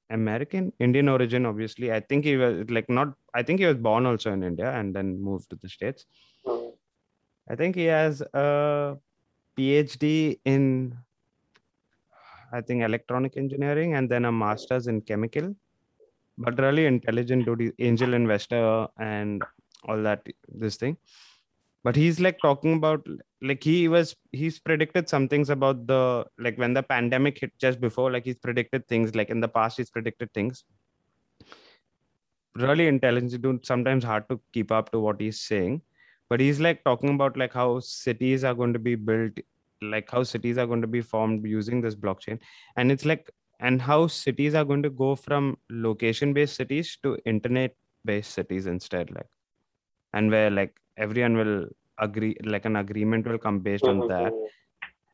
[0.09, 1.91] American, Indian origin, obviously.
[1.91, 4.95] I think he was like not, I think he was born also in India and
[4.95, 6.05] then moved to the States.
[7.49, 8.97] I think he has a
[9.57, 10.95] PhD in,
[12.53, 15.55] I think, electronic engineering and then a master's in chemical.
[16.37, 19.43] But really intelligent dude, angel investor and
[19.83, 20.97] all that, this thing.
[21.83, 23.05] But he's like talking about,
[23.41, 27.81] like, he was, he's predicted some things about the, like, when the pandemic hit just
[27.81, 30.65] before, like, he's predicted things, like, in the past, he's predicted things.
[32.55, 35.81] Really intelligent dude, sometimes hard to keep up to what he's saying
[36.29, 39.33] but he's like talking about like how cities are going to be built
[39.81, 42.39] like how cities are going to be formed using this blockchain
[42.75, 47.17] and it's like and how cities are going to go from location based cities to
[47.25, 49.27] internet based cities instead like
[50.13, 51.65] and where like everyone will
[51.99, 54.47] agree like an agreement will come based on that Mhm.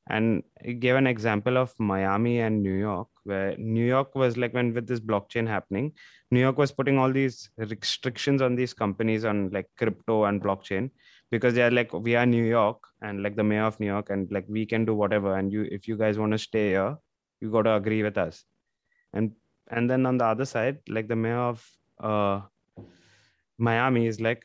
[0.09, 0.43] And
[0.79, 4.87] gave an example of Miami and New York, where New York was like when with
[4.87, 5.93] this blockchain happening,
[6.31, 10.91] New York was putting all these restrictions on these companies on like crypto and blockchain
[11.31, 14.09] because they are like we are New York and like the mayor of New York
[14.09, 16.97] and like we can do whatever and you if you guys want to stay here,
[17.41, 18.43] you got to agree with us.
[19.13, 19.31] And
[19.69, 21.67] and then on the other side, like the mayor of
[21.99, 22.41] uh
[23.57, 24.43] Miami is like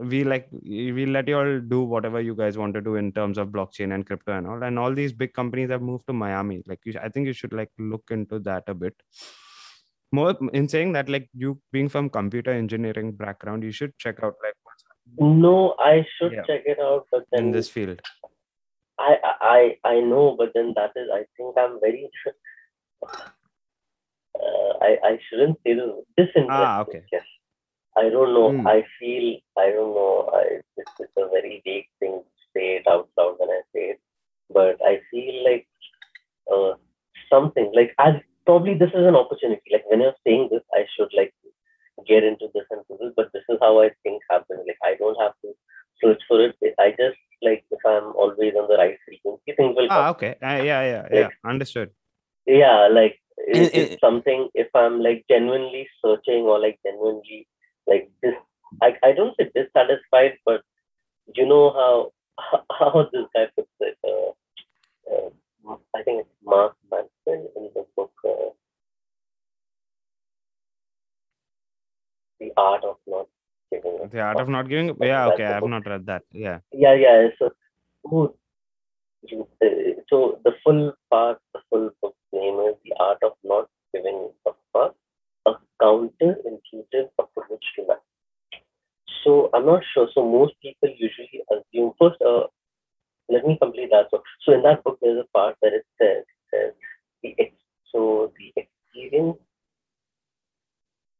[0.00, 3.38] we like we let you all do whatever you guys want to do in terms
[3.38, 6.62] of blockchain and crypto and all and all these big companies have moved to miami
[6.66, 8.94] like you, i think you should like look into that a bit
[10.12, 14.34] more in saying that like you being from computer engineering background you should check out
[14.42, 14.84] like what's
[15.18, 16.42] No, I should Yeah.
[16.48, 18.00] check it out, but in this field
[18.98, 22.10] I, I I know, but then that is I think I'm very
[23.06, 26.50] uh, I I shouldn't say this disinterested.
[26.50, 27.02] Ah, okay.
[27.12, 27.22] Yes.
[28.02, 28.48] I don't know.
[28.52, 28.66] Hmm.
[28.66, 29.26] I feel
[29.64, 30.30] I don't know.
[30.40, 30.44] I
[30.76, 34.00] this is a very vague thing to say it out loud when I say it,
[34.58, 35.66] but I feel like
[36.52, 36.74] uh,
[37.32, 38.14] something like as
[38.46, 39.62] probably this is an opportunity.
[39.72, 41.34] Like when you're saying this, I should like
[42.06, 44.62] get into this and this, but this is how I think happens.
[44.66, 45.52] Like I don't have to
[46.02, 46.54] search for it.
[46.78, 49.98] I just like if I'm always on the right frequency, things will come.
[50.04, 51.90] ah okay uh, yeah yeah yeah understood
[52.46, 57.46] yeah like it, And- it's something if i'm like genuinely searching or like genuinely
[74.58, 74.88] not giving.
[74.88, 75.44] Something Yeah, okay.
[75.44, 76.22] I have not read that.
[76.44, 76.58] Yeah.
[76.84, 77.50] yeah yeah so
[78.04, 78.20] who
[79.30, 83.66] you, uh, so the full part the full book name is the art of not
[83.94, 84.18] giving
[84.50, 84.94] a fuck
[85.50, 88.06] a counterintuitive approach to life
[89.24, 92.44] so i'm not sure so most people usually assume first uh,
[93.36, 96.22] let me complete that so so in that book there's a part where it says,
[96.52, 96.72] says
[97.22, 99.38] the ex- so the experience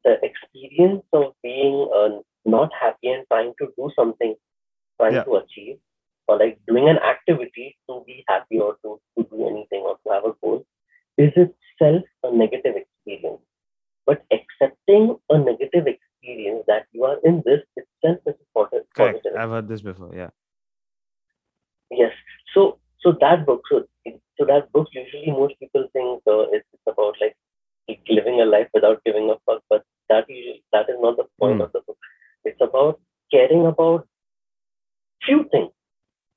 [0.04, 2.10] the experience of being uh,
[2.56, 4.34] not happy and trying to do something
[5.00, 5.24] trying Yeah.
[5.28, 5.78] to achieve
[6.28, 10.08] or like doing an activity to be happy or to, to do anything or to
[10.14, 10.58] have a goal
[11.16, 13.42] is itself a negative experience.
[14.06, 19.22] But accepting a negative experience that you are in this itself is a posi- Correct.
[19.24, 19.32] positive.
[19.38, 20.10] I've heard this before.
[20.14, 20.30] Yeah.
[21.90, 22.12] Yes.
[22.54, 23.84] So so that book, so
[24.38, 27.36] so that book usually most people think uh, it's, it's about like
[28.10, 31.56] living a life without giving a fuck, but that usually that is not the point
[31.56, 31.62] Hmm.
[31.62, 31.98] of the book.
[32.44, 34.06] It's about caring about
[35.24, 35.72] few things,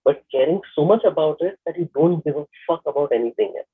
[0.04, 3.68] but caring so much about it that you don't give a fuck about anything else.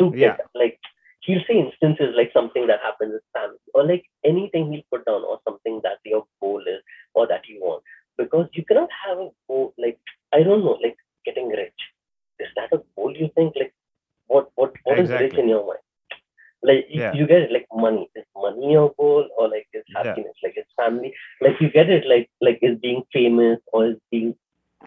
[0.00, 0.36] To Yeah.
[0.36, 0.78] get like
[1.20, 5.22] he'll say instances like something that happens with family or like anything he'll put down
[5.24, 6.82] or something that your goal is
[7.14, 7.82] or that you want.
[8.18, 9.98] Because you cannot have a goal like
[10.32, 11.80] I don't know, like getting rich.
[12.40, 13.54] Is that a goal you think?
[13.56, 13.74] Like
[14.26, 15.42] what what what is rich Exactly.
[15.44, 15.78] in your mind?
[16.62, 17.14] Like you, Yeah.
[17.14, 18.08] you get it like money.
[18.14, 20.04] Is money your goal or like is Yeah.
[20.04, 20.34] happiness?
[20.42, 24.34] Like is family like you get it like like is being famous or is being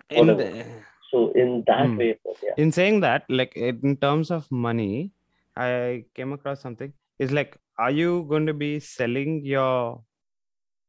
[0.10, 0.44] In Whatever.
[0.44, 0.66] the,
[1.12, 1.98] so in that Hmm.
[1.98, 2.54] way yeah.
[2.58, 5.12] in saying that, like in terms of money,
[5.56, 6.94] I came across something.
[7.20, 10.04] Is like, are you going to be selling your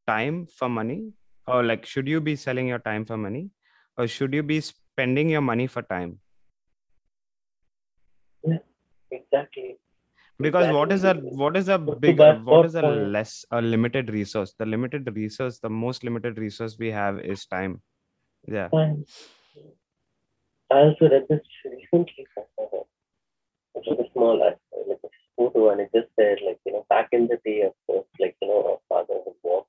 [0.07, 1.12] time for money,
[1.46, 3.51] or like should you be selling your time for money,
[3.96, 6.18] or should you be spending your money for time?
[8.42, 8.59] Yeah,
[9.11, 9.79] Exactly.
[10.40, 14.55] Because what is a what is a big what is a less a limited resource
[14.59, 17.81] the limited resource the most limited resource we have is time
[18.49, 18.70] yeah.
[20.70, 22.27] I also read this recently.
[23.77, 27.09] It was a small like a photo, and it just said like you know back
[27.12, 29.68] in the day, of course, like you know, our father would walk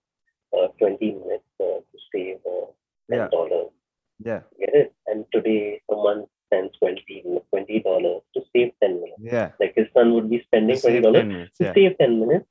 [0.58, 2.67] uh, 20 minutes uh, to save uh,
[3.12, 3.30] ten Yeah.
[3.30, 3.71] dollars.
[4.19, 4.95] yeah Get it?
[5.08, 9.22] And today, someone spends 20 twenty dollars to save 10 minutes.
[9.36, 11.98] yeah Like his son would be spending Save 20 dollars 10 minutes to yeah save
[12.00, 12.46] 10 minutes.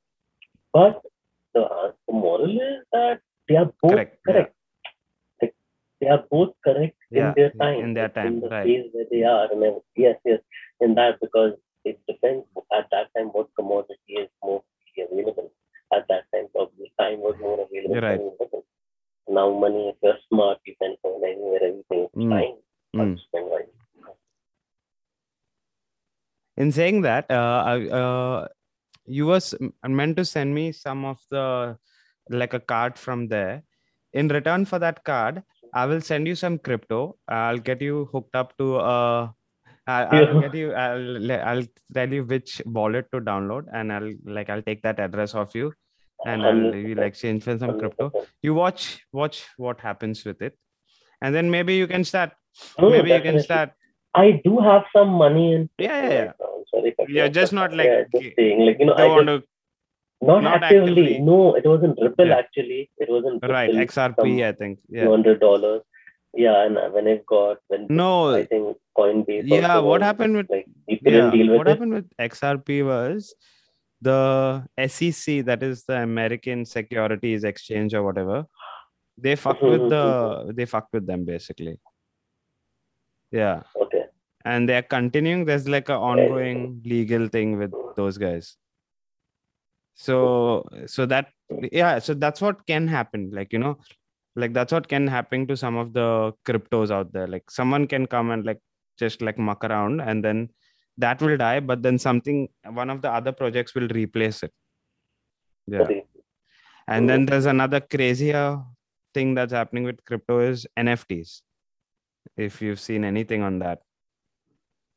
[0.72, 1.02] But
[1.54, 4.54] the, uh, the moral is that they are both Correct, correct.
[4.54, 4.90] yeah.
[5.42, 5.54] Like,
[6.00, 7.78] they are both correct Yeah, in their time.
[7.84, 8.66] in their time, In the right.
[8.66, 9.46] phase where they are.
[9.52, 10.40] And yes, yes,
[10.80, 11.54] in that because
[11.84, 12.44] it depends
[12.78, 14.62] at that time what commodity is more
[14.98, 15.50] available.
[15.94, 17.94] At that time, probably time was more available.
[17.94, 18.20] You're right.
[18.52, 18.62] than.
[19.28, 22.56] Now, money, if you're smart, you can earn anywhere, everything is Mm, fine.
[22.96, 23.85] mm.
[26.56, 27.02] But spend wisely.
[27.02, 28.48] in saying that uh, I- uh
[29.08, 29.54] you was
[29.86, 31.76] meant to send me some of the
[32.30, 33.62] like a card from there
[34.12, 35.42] in return for that card
[35.74, 39.28] i will send you some crypto i'll get you hooked up to uh
[39.88, 40.72] I- I'll get you.
[40.72, 41.62] I'll I'll
[41.94, 45.72] tell you which wallet to download, and I'll like I'll take that address off you,
[46.26, 48.10] and I'll we'll exchange for some crypto.
[48.42, 50.58] You watch watch what happens with it,
[51.22, 52.32] and then maybe you can start.
[52.80, 53.70] No, no, maybe you can start.
[54.12, 56.32] I do have some money in Yeah, yeah, yeah.
[56.86, 57.08] Right now.
[57.08, 59.06] I'm sorry if I You're just not like yeah, just saying like you know I
[59.06, 59.42] want to
[60.22, 61.02] not, not actively.
[61.02, 61.18] actively.
[61.20, 62.38] No, it wasn't Ripple Yeah.
[62.38, 62.90] actually.
[62.98, 64.44] It wasn't right XRP.
[64.46, 64.78] I think.
[64.78, 65.08] two Yeah.
[65.08, 65.82] hundred dollars.
[66.34, 68.34] Yeah, and when it got when No.
[68.34, 69.42] I think Coinbase.
[69.46, 69.78] Yeah.
[69.78, 71.70] What happened with like you couldn't yeah deal with what it.
[71.70, 73.34] happened with xrp was
[74.02, 78.44] the sec that is the american securities exchange or whatever
[79.18, 81.78] they fucked with Mm-hmm, the they fucked with them basically
[83.32, 84.05] yeah Okay.
[84.46, 85.44] And they're continuing.
[85.44, 88.56] There's like an ongoing legal thing with those guys.
[89.94, 91.30] So so that
[91.72, 93.30] yeah so that's what can happen.
[93.32, 93.78] Like you know
[94.36, 97.26] like that's what can happen to some of the cryptos out there.
[97.26, 98.60] Like someone can come and like
[98.98, 100.48] just like muck around and then
[100.98, 104.52] that will die but then something one of the other projects will replace it.
[105.66, 105.80] Yeah.
[105.80, 106.04] Okay.
[106.86, 108.58] and then there's another crazier uh,
[109.12, 111.40] thing that's happening with crypto is nfts
[112.36, 113.80] if you've seen anything on that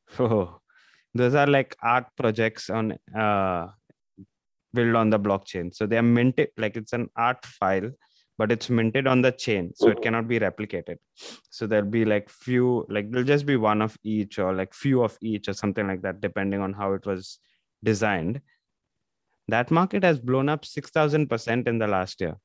[0.19, 0.59] oh.
[1.15, 3.67] Those are like art projects on uh
[4.73, 5.73] built on the blockchain.
[5.73, 7.91] So they are minted like it's an art file
[8.37, 10.95] but it's minted on the chain so it cannot be replicated.
[11.49, 15.03] So there'll be like few like there'll just be one of each or like few
[15.03, 17.39] of each or something like that depending on how it was
[17.83, 18.41] designed,
[19.49, 22.37] that market has blown up 6000% in the last year.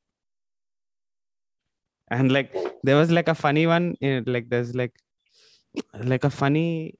[2.08, 4.94] And like there was like a funny one, in, like there's like
[5.94, 6.98] like a funny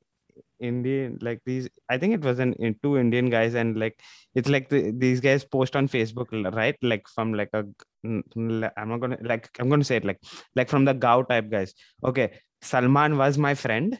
[0.69, 4.01] Indian like these I think it was an in two Indian guys and like
[4.35, 6.77] it's like the, these guys post on Facebook right?
[6.83, 7.65] Like from like a
[8.05, 10.21] I'm not gonna like I'm gonna say it like
[10.57, 11.75] like from the Gao type guys.
[12.05, 13.99] Okay Salman was my friend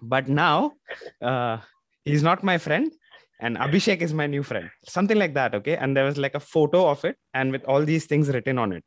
[0.00, 0.72] but now
[1.20, 1.58] uh
[2.04, 2.92] he's not my friend
[3.40, 4.70] and Abhishek is my new friend.
[4.86, 5.76] Something like that okay?
[5.76, 8.72] And there was like a photo of it and with all these things written on
[8.72, 8.84] it.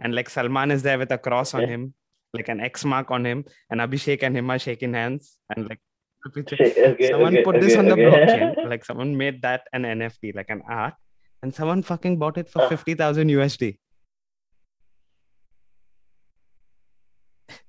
[0.00, 1.94] And like Salman is there with a cross on him
[2.38, 5.80] like an X mark on him, and Abhishek and him are shaking hands, and like
[6.28, 10.34] okay, someone okay, put okay, this on the blockchain, like someone made that an NFT,
[10.40, 10.94] like an art,
[11.42, 12.68] and someone fucking bought it for Ah.
[12.68, 13.78] fifty thousand USD.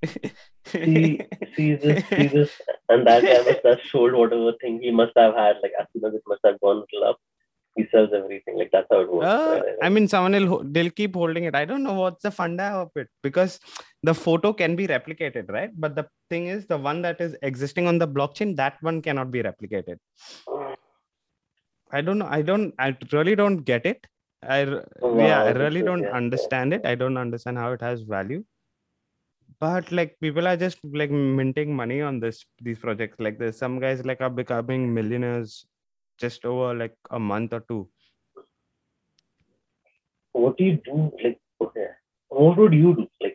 [0.65, 1.21] see,
[1.55, 2.51] see this, see this,
[2.89, 5.57] and that guy must have sold whatever thing he must have had.
[5.63, 7.17] Like as soon as it must have gone up,
[7.75, 8.57] he sells everything.
[8.57, 9.25] Like that's how it works.
[9.25, 9.75] Uh, right?
[9.81, 11.55] I mean, someone will they'll keep holding it.
[11.55, 13.59] I don't know what's the funda of it because
[14.03, 15.71] the photo can be replicated, right?
[15.77, 19.31] But the thing is, the one that is existing on the blockchain, that one cannot
[19.31, 19.97] be replicated.
[21.91, 22.27] I don't know.
[22.29, 22.73] I don't.
[22.79, 24.05] I really don't get it.
[24.43, 26.85] I yeah, I really don't understand it.
[26.85, 28.43] I don't understand how it has value.
[29.59, 33.19] But like people are just like minting money on this these projects.
[33.19, 35.65] Like there's some guys like are becoming millionaires
[36.17, 37.89] just over like a month or two.
[40.33, 41.11] what do you do?
[41.23, 41.87] Like, okay,
[42.29, 43.07] what would you do?
[43.21, 43.28] Like,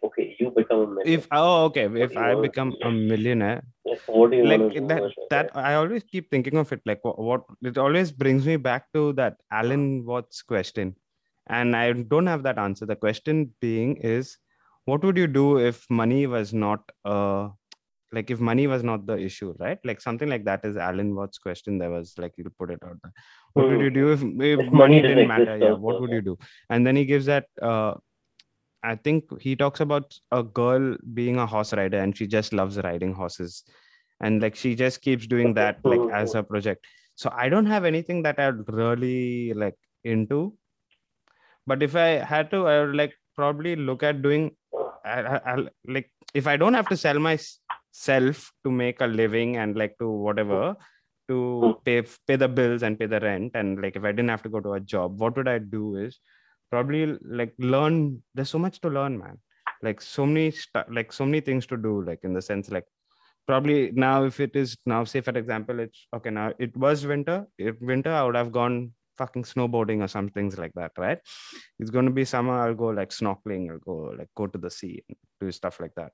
[0.44, 1.22] you become a millionaire.
[1.22, 3.62] If oh okay, if I become a millionaire,
[4.06, 4.86] what do you like want to do?
[4.88, 8.56] that that I always keep thinking of it like what, what it always brings me
[8.56, 10.96] back to that Alan Watts question,
[11.48, 12.86] and I don't have that answer.
[12.86, 14.38] The question being is,
[14.84, 17.48] what would you do if money was not uh
[18.12, 19.78] like if money was not the issue, right?
[19.84, 21.78] Like something like that is Alan Watts' question.
[21.78, 23.12] There was like you put it out there.
[23.54, 23.82] What would Hmm.
[23.82, 25.56] you do if, if If money money didn't didn't matter?
[25.56, 26.38] exist Yeah, what would you do?
[26.70, 27.94] And then he gives that uh
[28.84, 32.76] I think he talks about a girl being a horse rider and she just loves
[32.78, 33.64] riding horses.
[34.20, 36.38] And like she just keeps doing that like as mm-hmm.
[36.38, 36.86] a project.
[37.16, 40.56] So I don't have anything that I'd really like into.
[41.66, 44.54] But if I had to, I would like probably look at doing
[45.04, 49.76] I, I, like if I don't have to sell myself to make a living and
[49.76, 50.76] like to whatever
[51.28, 51.82] to mm-hmm.
[51.84, 54.48] pay pay the bills and pay the rent and like if I didn't have to
[54.48, 56.18] go to a job, what would I do is
[56.70, 58.22] probably like learn.
[58.34, 59.38] There's so much to learn, man.
[59.82, 62.02] Like so many stu- like so many things to do.
[62.02, 62.86] Like in the sense like
[63.46, 67.46] probably now if it is now say for example it's okay now it was winter.
[67.58, 71.18] If winter I would have gone fucking snowboarding or some things like that, right?
[71.78, 72.54] It's going to be summer.
[72.54, 73.70] I'll go like snorkeling.
[73.70, 76.12] I'll go like go to the sea and do stuff like that.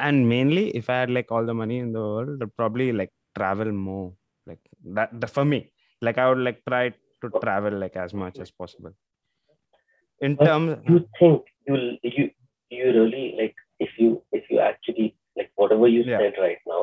[0.00, 3.10] And mainly, if I had like all the money in the world, I'd probably like
[3.36, 4.14] travel more.
[4.46, 4.58] Like
[4.96, 8.50] that, the, for me, like I would like try to travel like as much as
[8.50, 8.92] possible
[10.22, 12.30] in but terms you think you you
[12.70, 13.56] you really like
[13.86, 16.18] if you if you actually like whatever you yeah.
[16.18, 16.82] said right now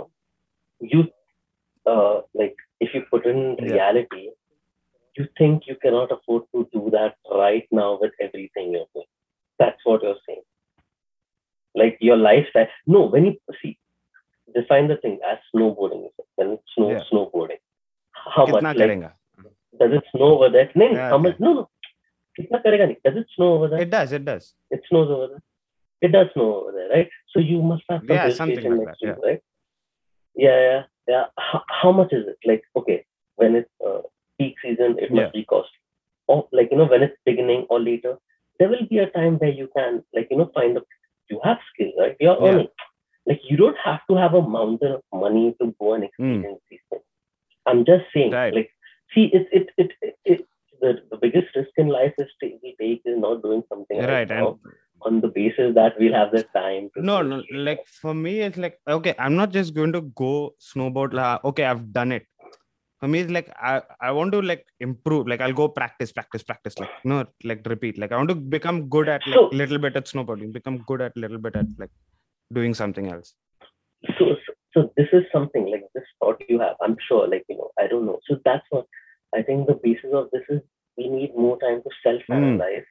[0.80, 1.02] you
[1.94, 3.74] uh like if you put in yeah.
[3.74, 4.26] reality
[5.18, 9.12] you think you cannot afford to do that right now with everything you're doing
[9.58, 10.46] that's what you're saying
[11.76, 13.78] like your lifestyle no when you see
[14.54, 17.04] define the thing as snowboarding when it's snow yeah.
[17.12, 17.64] snowboarding
[18.36, 19.12] how much like,
[19.80, 20.70] does it snow over there?
[20.76, 21.40] No, yeah, how much?
[21.40, 21.70] No, no.
[22.48, 23.82] Does it snow over there?
[23.82, 24.12] It does.
[24.12, 24.54] It does.
[24.72, 25.44] It snows over there.
[26.02, 27.10] It does snow over there, right?
[27.34, 29.16] So you must have some yeah, something like that, yeah.
[29.24, 29.42] Right?
[30.36, 31.24] Yeah, yeah, yeah.
[31.38, 32.38] How, how, much is it?
[32.46, 34.02] Like, okay, when it's uh,
[34.40, 35.42] peak season, it must yeah.
[35.42, 35.72] be costly.
[36.28, 38.18] Or like you know, when it's beginning or later,
[38.60, 40.82] there will be a time where you can like you know find a
[41.30, 42.16] you have skill, right?
[42.20, 42.48] You're yeah.
[42.48, 42.68] earning.
[43.26, 46.26] Like you don't have to have a mountain of money to go and hmm.
[46.26, 46.70] experience mm.
[46.70, 47.04] these things.
[47.66, 48.54] I'm just saying, right.
[48.54, 48.72] like,
[49.14, 50.48] see, it's it, it it it
[50.82, 54.30] the, the biggest risk in life is to, we take is not doing something right,
[54.32, 54.56] And
[55.02, 57.42] on the basis that we'll have the time to no, no.
[57.52, 59.16] Like for me, it's like okay.
[59.18, 61.14] I'm not just going to go snowboard.
[61.14, 62.26] la- Okay, I've done it.
[63.00, 65.28] For me, it's like I, I want to like improve.
[65.28, 66.78] Like I'll go practice, practice, practice.
[66.78, 67.98] Like no, like repeat.
[67.98, 70.52] Like I want to become good at like So- little bit at snowboarding.
[70.52, 71.92] Become good at little bit at like
[72.54, 73.36] doing something else.
[74.18, 77.56] so, so so this is something like this thought you have i'm sure like you
[77.58, 78.86] know i don't know so that's what
[79.36, 80.62] i think the basis of this is
[80.98, 82.88] we need more time to self analyze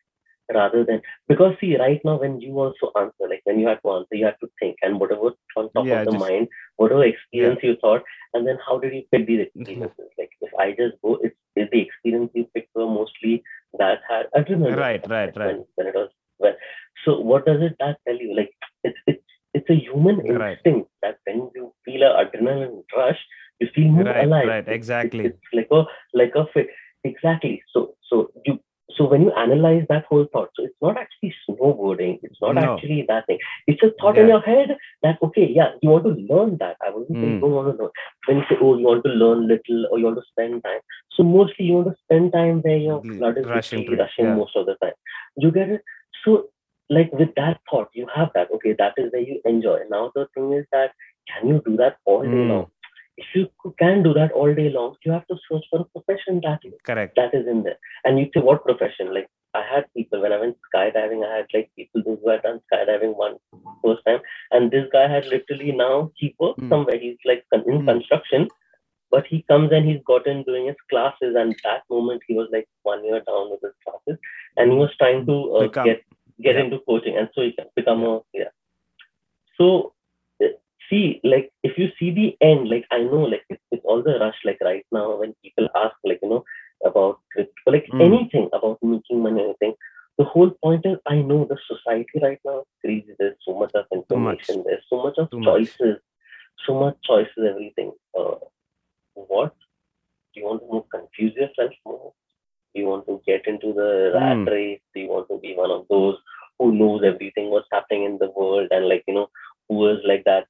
[0.50, 0.56] hmm.
[0.56, 3.90] rather than because see right now when you also answer like when you had to
[3.96, 7.04] answer you had to think and whatever on top Yeah, of the just- mind whatever
[7.04, 8.02] experience you thought
[8.34, 10.10] and then how did you pick these experiences?
[10.18, 13.42] Like if i just go it's, it's the experience you picked were mostly
[13.78, 14.76] that had adrenaline.
[14.76, 15.56] Right, right, right.
[15.74, 16.54] when it was well
[17.04, 18.34] so what does it that tell you?
[18.34, 18.50] Like
[18.84, 19.22] it's it's
[19.54, 20.52] it's a human Right.
[20.56, 23.18] instinct that when you feel a adrenaline rush
[23.60, 24.46] You feel more Right, alive.
[24.48, 25.26] right, exactly.
[25.26, 25.84] It's, it's like a
[26.14, 26.68] like a fit.
[27.04, 27.62] Exactly.
[27.72, 28.58] So so you
[28.96, 32.18] so when you analyze that whole thought, so it's not actually snowboarding.
[32.22, 32.74] It's not No.
[32.74, 33.38] actually that thing.
[33.66, 36.76] It's a thought in your head that okay, yeah, you want to learn that.
[36.86, 37.34] I wasn't saying Mm.
[37.34, 37.90] you don't want to learn.
[38.26, 40.80] When you say oh, you want to learn little or you want to spend time.
[41.16, 44.34] So mostly you want to spend time where your blood is rush literally rushing yeah.
[44.36, 44.92] most of the time.
[45.36, 45.82] You get it?
[46.24, 46.48] So
[46.90, 48.50] like with that thought, you have that.
[48.56, 49.78] Okay, that is where you enjoy.
[49.90, 50.92] Now the thing is that
[51.30, 52.48] can you do that all day Mm.
[52.48, 52.66] long?
[53.20, 56.40] If you can do that all day long, you have to search for a profession
[56.44, 57.16] that Correct.
[57.16, 57.78] that is in there.
[58.04, 59.12] And you say, what profession?
[59.12, 59.28] Like
[59.60, 63.16] I had people when I went skydiving, I had like people who had done skydiving
[63.22, 63.34] one
[63.84, 64.20] first time,
[64.52, 66.70] and this guy had literally now he works Hmm.
[66.74, 66.98] somewhere.
[67.06, 67.88] He's like in Hmm.
[67.92, 68.46] construction,
[69.16, 71.34] but he comes and he's gotten doing his classes.
[71.42, 74.20] And that moment he was like one year down with his classes,
[74.56, 76.04] and he was trying to uh, Become- get
[76.48, 76.64] get yeah.
[76.66, 78.52] into coaching, and so he can become a yeah.
[79.60, 79.70] So
[80.90, 84.18] see, like if you see the end, like I know, like it's, it's all the
[84.18, 84.36] rush.
[84.44, 86.44] Like right now, when people ask, like you know,
[86.84, 88.00] about crypto, like Mm.
[88.06, 89.74] anything about making money, anything.
[90.18, 93.14] The whole point is, I know the society right now is crazy.
[93.18, 93.98] There's so much of much.
[94.00, 94.64] information.
[94.66, 95.46] There's so much of Too much.
[95.78, 95.98] choices.
[96.66, 97.44] So much choices.
[97.52, 97.92] Everything.
[98.18, 98.34] Uh,
[99.14, 99.54] what
[100.34, 102.12] do you want to confuse yourself more?
[102.74, 104.46] Do you want to get into the rat Mm.
[104.50, 104.80] race?
[104.94, 106.18] Do you want to be one of those
[106.58, 109.28] who knows everything what's happening in the world and like you know
[109.68, 110.46] who is like that,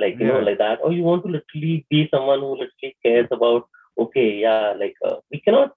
[0.00, 3.28] like you know like that, or you want to literally be someone who literally cares
[3.32, 3.68] about
[3.98, 5.72] okay, yeah, like uh, we cannot.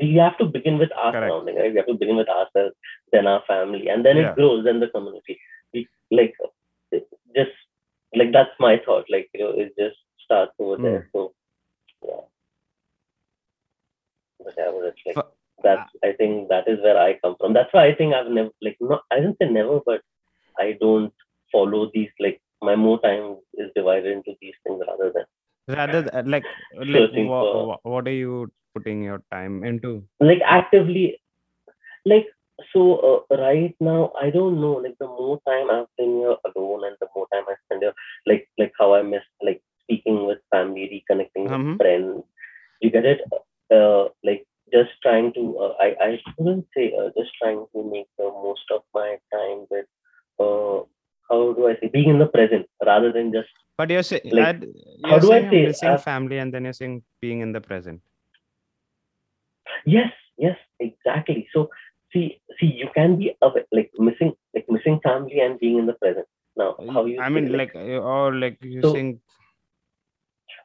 [0.00, 1.30] We have to begin with our Correct.
[1.30, 1.70] surrounding, right?
[1.72, 2.74] We have to begin with ourselves,
[3.12, 4.30] then our family, and then Yeah.
[4.30, 5.38] it grows, then the community.
[5.72, 6.34] We like
[7.36, 7.52] just
[8.14, 9.06] like that's my thought.
[9.10, 10.82] Like you know, it just starts over Hmm.
[10.84, 11.08] there.
[11.12, 11.34] So
[12.06, 12.22] yeah.
[14.44, 15.32] But yeah, but it's like Fu-
[15.62, 17.52] that's I think that is where I come from.
[17.54, 20.02] That's why I think I've never like not I didn't say never, but
[20.58, 21.12] I don't
[21.52, 25.24] follow these like my more time is divided into these things rather than
[25.68, 26.44] Rather th- like
[26.76, 30.04] like Searching wha- for- what are you putting your time into?
[30.20, 31.20] like actively
[32.04, 32.26] like
[32.72, 32.80] so
[33.30, 36.96] uh, right now I don't know like the more time I've been here alone and
[37.00, 37.94] the more time I spend here
[38.26, 41.76] like like how I miss like speaking with family reconnecting with Mhm.
[41.76, 42.24] friends
[42.80, 43.20] you get it
[43.74, 48.08] uh, like just trying to uh, I I wouldn't say uh, just trying to make
[48.18, 49.86] the most of my time with
[50.40, 50.80] uh
[51.30, 53.48] how do I say being in the present rather than just
[53.78, 56.72] But you're saying Like, you're how do I say, missing uh, family and then you're
[56.80, 58.00] saying being in the present.
[59.86, 61.48] Yes, yes, exactly.
[61.52, 61.70] So
[62.12, 63.36] see, see, you can be
[63.72, 66.26] like missing, like missing family and being in the present.
[66.56, 67.20] Now, how you?
[67.20, 69.20] I say, mean like uh, or like you're So- saying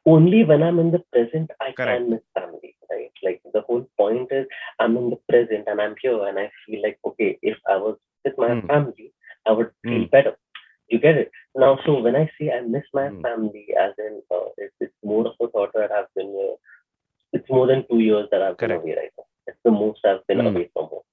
[0.05, 2.01] only when I'm in the present I Correct.
[2.01, 3.11] can miss family, right?
[3.24, 4.45] Like the whole point is
[4.80, 7.97] I'm in the present and I'm here and I feel like okay, if I was
[8.26, 8.68] with my Mm.
[8.68, 9.14] family,
[9.45, 10.11] I would feel Mm.
[10.11, 10.34] better.
[10.93, 11.79] You get it now.
[11.87, 13.21] So when I say I miss my Mm.
[13.23, 16.55] family, as in uh, it's, it's more of a thought that I've been here.
[17.35, 19.25] It's more than two years that I've been away right now.
[19.47, 20.49] It's the most I've been Mm.
[20.51, 21.07] away from home.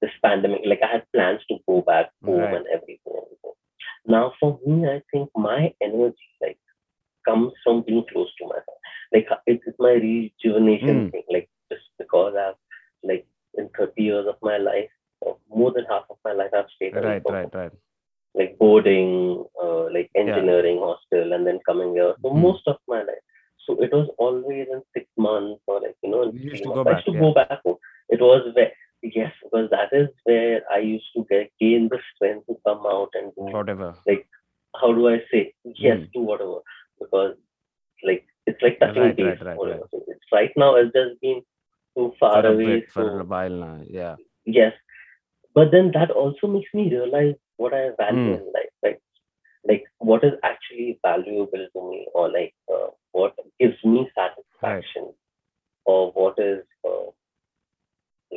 [0.00, 2.56] This pandemic, like I had plans to go back home Right.
[2.56, 3.54] and everything, everything.
[4.14, 6.58] Now for me, I think my energy like
[7.28, 8.88] comes from being close to my family.
[9.14, 11.10] Like it's, my rejuvenation Mm.
[11.12, 11.26] thing.
[11.36, 12.58] Like just because I've
[13.04, 16.70] like in 30 years of my life, or more than half of my life, I've
[16.74, 17.72] stayed away right, from right, right.
[18.34, 22.14] Like boarding, uh, like engineering hostel, and then coming here.
[22.22, 22.40] So Hmm.
[22.40, 23.24] most of my life.
[23.66, 26.84] So it was always in six months or like you know You used to go
[26.84, 26.90] months.
[26.90, 27.20] I used to yeah.
[27.20, 27.76] go back home.
[28.08, 28.72] It was where
[29.02, 33.10] yes, because that is where I used to get gain the strength to come out
[33.14, 33.42] and do.
[33.42, 33.94] Whatever.
[34.06, 34.26] Like
[34.80, 36.04] how do I say yes Hmm.
[36.14, 36.60] to whatever?
[37.00, 37.36] Because
[38.04, 39.38] like it's like touching Right, base.
[39.40, 39.80] right, right, right.
[39.90, 41.42] So it's right now it's just been
[41.96, 42.86] too far away.
[42.92, 43.80] for so a while now.
[43.88, 44.16] Yeah.
[44.46, 44.72] yes
[45.54, 48.38] but then that also makes me realize what i value Mm.
[48.40, 49.00] in life like
[49.70, 55.12] like what is actually valuable to me or like uh, what gives me satisfaction
[55.84, 57.08] or what is uh,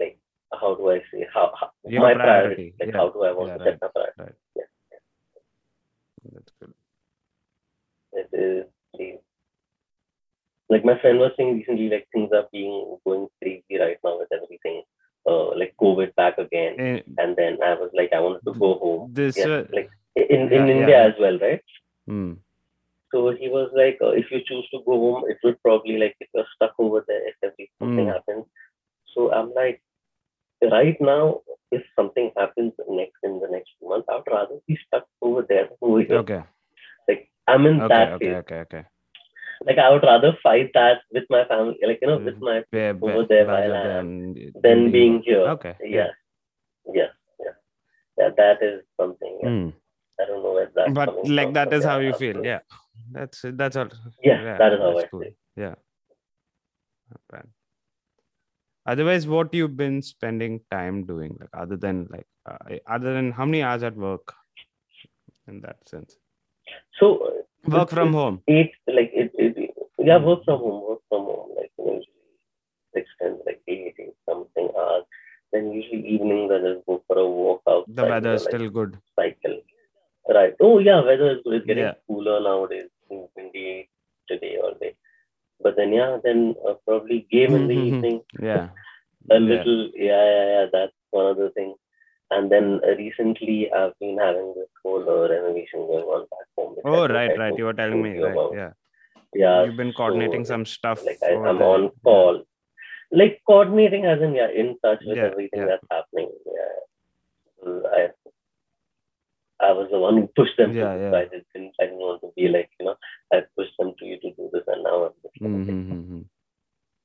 [0.01, 0.18] like
[0.61, 3.49] how do i say how, how my priority, priority like yeah, how do i want
[3.49, 4.34] yeah, to set my priority?
[4.55, 4.64] Yeah.
[6.34, 6.74] That's good.
[8.14, 8.66] it is
[8.97, 9.20] the-
[10.70, 14.32] like my friend was saying recently like things are being going crazy right now with
[14.34, 14.82] everything
[15.30, 18.71] uh like covid back again Eh, and then i was like i wanted to go
[18.84, 21.07] home This yeah, uh, like in, in yeah, India yeah.
[21.09, 21.61] as well, right?
[22.07, 22.34] hmm.
[23.11, 26.15] So he was like, uh, if you choose to go home, it would probably like
[26.19, 28.13] if you're stuck over there, if every something Mm.
[28.13, 28.45] happens.
[29.13, 29.82] So I'm like,
[30.71, 35.05] right now, if something happens next in the next month, I would rather be stuck
[35.21, 36.17] over there than over here.
[36.17, 36.43] Okay.
[37.07, 37.88] Like I'm in Okay.
[37.89, 38.26] that Okay.
[38.26, 38.36] phase.
[38.45, 38.59] Okay.
[38.65, 38.84] Okay.
[39.66, 42.80] Like I would rather fight that with my family, like you know, with my be-
[42.80, 45.47] over there while I than than being here.
[45.55, 45.76] Okay.
[45.82, 46.07] Yeah.
[46.93, 47.09] Yes.
[47.39, 47.55] Yeah.
[48.18, 48.30] Yeah.
[48.38, 49.39] That is something.
[49.41, 49.49] Yeah.
[49.49, 49.70] Hmm.
[50.20, 50.93] I don't know where that.
[50.93, 52.45] But like from, that but how you feel.
[52.45, 52.59] Yeah.
[53.11, 53.57] That's it.
[53.57, 53.89] That's all.
[54.24, 55.22] Yeah, that is how I cool.
[55.22, 55.36] see.
[55.55, 55.76] Yeah.
[57.09, 57.47] Not bad.
[58.86, 62.57] Otherwise, what you've been spending time doing, like other than like uh,
[62.88, 64.34] other than how many hours at work,
[65.47, 66.18] in that sense,
[66.99, 68.41] So work from it's home.
[68.47, 72.07] Eight like it, it yeah, work from home, work from home, like usually
[72.93, 75.03] six ten, like eight, eight something hours.
[75.51, 77.95] Then usually evening I just go for a walk outside.
[77.95, 78.97] The weather is like, still good.
[79.16, 79.61] cycle.
[80.30, 80.55] Right.
[80.61, 81.55] Oh yeah, weather is good.
[81.55, 81.93] It's getting Yeah.
[82.07, 82.89] cooler nowadays.
[83.09, 83.89] Windy
[84.28, 84.95] today all day.
[85.61, 87.88] But then yeah, then uh, probably game in the Mhm.
[87.88, 88.22] evening.
[88.41, 88.70] Yeah.
[89.32, 89.39] A Yeah.
[89.39, 90.66] little yeah, yeah, yeah.
[90.72, 91.78] That's one of the things.
[92.36, 96.75] And then uh, recently I've been having this whole uh, renovation going on back home.
[96.86, 97.57] Oh right, I right.
[97.57, 98.31] You were telling me, right?
[98.31, 98.53] about.
[98.55, 98.71] Yeah.
[99.36, 99.63] Yeah.
[99.65, 101.05] You've been coordinating so, some stuff.
[101.05, 101.67] Like I, I'm there.
[101.67, 102.43] on call.
[103.11, 105.65] Like coordinating as in yeah, in touch with Yeah, everything yeah.
[105.67, 106.31] that's happening.
[106.45, 107.79] Yeah.
[107.97, 108.07] I
[109.63, 111.17] I was the one who pushed them Yeah, to yeah.
[111.17, 112.95] I didn't I didn't want to be like, you know,
[113.31, 116.21] I pushed them to you to do this and now I'm just like, Mm-hmm.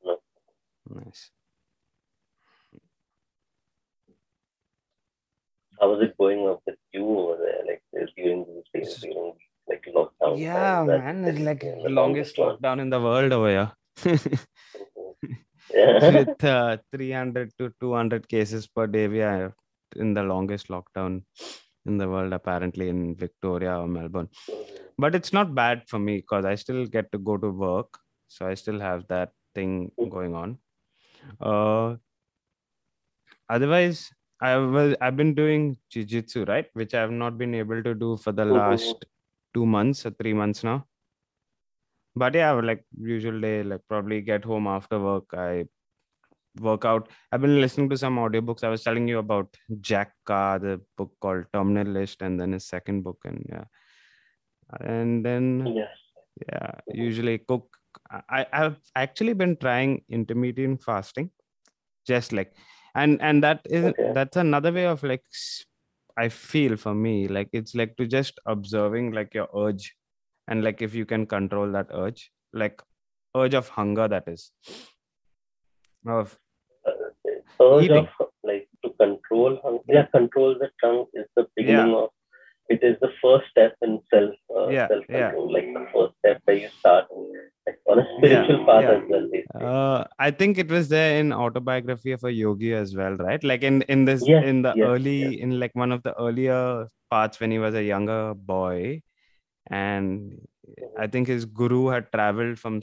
[0.04, 0.16] No.
[0.94, 1.30] Nice.
[5.80, 7.62] How was it going up with you over there?
[7.66, 7.82] Like
[8.16, 9.32] during these days, during
[9.68, 10.38] like lockdown.
[10.38, 11.24] Yeah, man.
[11.24, 12.56] It's like the longest one.
[12.56, 13.72] lockdown in the world over here.
[15.74, 16.10] Yeah.
[16.10, 19.54] With uh, 300 to 200 cases per day, we are
[19.96, 21.24] in the longest lockdown
[21.86, 24.28] in the world, apparently in Victoria or Melbourne.
[24.96, 27.98] But it's not bad for me because I still get to go to work.
[28.28, 30.58] So I still have that thing going on.
[31.40, 31.96] Uh,
[33.48, 34.10] otherwise,
[34.40, 36.66] I was I've been doing jiu-jitsu, right?
[36.74, 38.54] Which I have not been able to do for the Mhm.
[38.54, 39.04] last
[39.54, 40.86] two months or three months now.
[42.14, 45.34] But yeah, like usual day, like probably get home after work.
[45.34, 45.66] I
[46.60, 47.08] work out.
[47.32, 48.64] I've been listening to some audiobooks.
[48.64, 52.64] I was telling you about Jack Carr, the book called Terminal List, and then his
[52.64, 53.64] second book, and yeah.
[54.80, 55.88] And then yes.
[56.46, 57.76] yeah usually cook
[58.30, 61.30] i i've actually been trying intermittent fasting
[62.06, 62.52] just like
[62.94, 64.12] and and that is Okay.
[64.14, 65.22] that's another way of like
[66.16, 69.94] i feel for me like it's like to just observing like your urge
[70.48, 72.82] and like if you can control that urge like
[73.36, 74.50] urge of hunger that is
[76.06, 76.38] of
[77.60, 78.08] urge Eating.
[78.20, 79.82] of like to control hunger.
[79.88, 82.10] Yeah, control the tongue is the beginning of.
[82.68, 85.30] It is the first step in self uh, Yeah, self yeah.
[85.30, 87.06] control, like the first step where you start
[87.86, 88.90] on a spiritual path yeah.
[88.96, 89.28] as well.
[89.68, 93.62] Uh i think it was there in autobiography of a yogi as well right like
[93.62, 97.40] in in this Yes, in the yes, early in like one of the earlier parts
[97.40, 99.00] when he was a younger boy
[99.70, 100.40] and
[100.98, 102.80] i think his guru had traveled from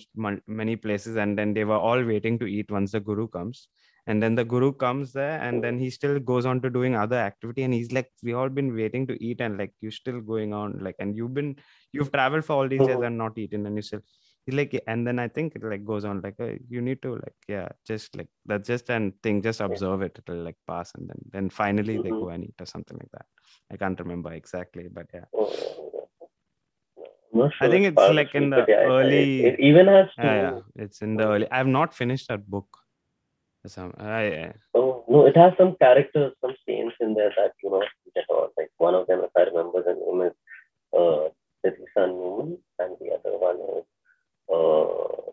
[0.48, 3.68] many places and then they were all waiting to eat once the guru comes
[4.08, 7.16] and then the guru comes there and then he still goes on to doing other
[7.30, 10.54] activity and he's like we all been waiting to eat and like you're still going
[10.54, 11.56] on like and you've been
[11.92, 13.08] you've traveled for all these years Mhm.
[13.08, 14.02] and not eaten and you still
[14.54, 17.34] like and then i think it like goes on like uh, you need to like
[17.48, 21.18] yeah just like that's just an thing just observe it it'll like pass and then
[21.32, 22.20] then finally they Mhm.
[22.22, 23.26] go and eat or something like that
[23.72, 27.08] i can't remember exactly but yeah Oh, yeah, yeah.
[27.34, 29.88] Not I sure think it's it's part of like in the yeah, early- It, even
[29.88, 30.24] has to.
[30.24, 32.68] yeah, yeah it's in the early i've not finished that book
[33.68, 37.70] some I, I- Oh no, it has some characters, some scenes in there that you
[37.72, 37.82] know
[38.16, 38.50] get all.
[38.58, 40.34] Like one of them, if I remember the name is
[41.00, 41.30] uh,
[41.64, 43.86] Teresa Neumann, and the other one is
[44.54, 45.32] uh,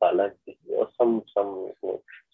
[0.00, 1.70] Balaji or some some.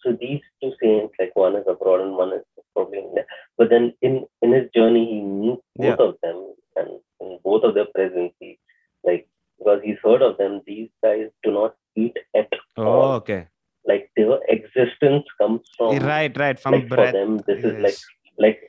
[0.01, 2.43] So these two saints, like one is abroad and one is
[2.73, 3.25] probably in India.
[3.57, 6.05] But then in in his journey, he meets both Yeah.
[6.07, 6.89] of them, and
[7.21, 8.57] in both of their presence, he
[9.03, 10.61] like because he's heard of them.
[10.65, 13.11] These guys do not eat at oh all.
[13.21, 13.47] okay
[13.85, 17.97] Like their existence comes from right right from like for them this is like
[18.45, 18.59] like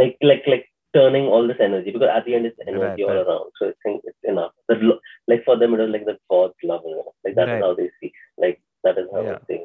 [0.00, 0.66] like like like
[0.96, 3.26] turning all this energy because at the end it's energy Right, all right.
[3.26, 4.76] around so i think it's enough the,
[5.32, 7.12] like for them it was like the god's love you know?
[7.24, 7.62] like that is Right.
[7.66, 8.12] how they see
[8.44, 9.38] like that is how Yeah.
[9.48, 9.58] they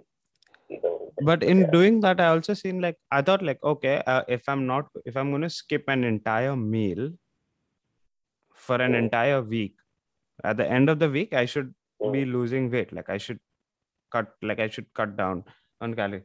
[0.67, 0.97] see them
[1.29, 1.71] but in yeah.
[1.75, 5.17] doing that i also seen like i thought like okay uh, if i'm not if
[5.21, 7.03] i'm going to skip an entire meal
[8.67, 8.99] for an Mm.
[9.03, 9.75] entire week
[10.43, 12.11] at the end of the week i should Mm.
[12.15, 13.39] be losing weight like i should
[14.15, 15.43] cut like i should cut down
[15.81, 16.23] on calories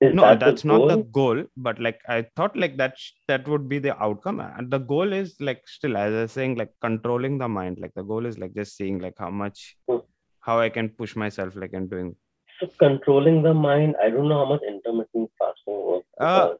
[0.00, 1.44] Is no that the that's not the goal?
[1.56, 5.12] but like i thought like that sh- that would be the outcome and the goal
[5.12, 8.38] is like still as i was saying like controlling the mind like the goal is
[8.38, 10.00] like just seeing like how much Hmm.
[10.40, 12.16] how i can push myself like and doing
[12.58, 16.54] so controlling the mind i don't know how much intermittent fasting works Uh,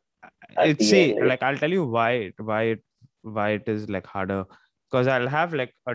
[0.59, 2.82] it's see end, like i'll tell you why it why it
[3.22, 4.45] why it is like harder
[4.91, 5.95] because i'll have like a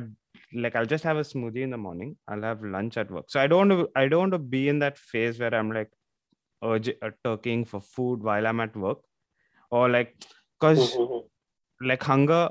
[0.54, 3.40] like i'll just have a smoothie in the morning i'll have lunch at work so
[3.40, 5.90] i don't i don't want to be in that phase where i'm like
[6.66, 9.00] urge uh, turkeying for food while i'm at work.
[9.72, 10.16] Or like
[10.60, 11.24] because Mhm.
[11.92, 12.44] like hunger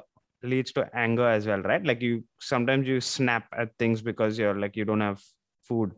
[0.42, 1.84] leads to anger as well right?
[1.90, 5.22] Like you sometimes you snap at things because you're like you don't have
[5.68, 5.92] food.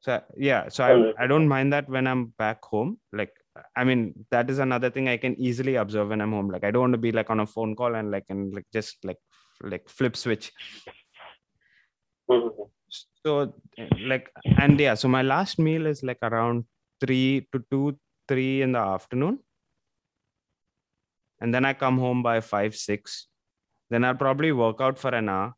[0.00, 2.98] So yeah so i, I don't mind that when i'm back home.
[3.12, 3.32] Like
[3.76, 4.00] i mean
[4.30, 6.48] that is another thing i can easily observe when i'm home.
[6.50, 8.66] Like i don't want to be like on a phone call and like and like
[8.72, 9.18] just like
[9.62, 10.52] like flip switch.
[12.30, 12.70] Mhm.
[13.24, 13.52] so
[14.12, 16.64] like and yeah so my last meal is like around
[17.00, 19.38] 3 to 2 3 in the afternoon
[21.40, 23.28] and then i come home by 5 6
[23.90, 25.54] then i'll probably work out for an hour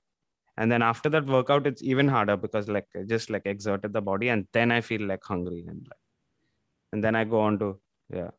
[0.56, 4.00] and then after that workout it's even harder because like I just like exerted the
[4.00, 6.04] body and then i feel like hungry and like
[6.92, 7.78] and then i go on to
[8.10, 8.30] yeah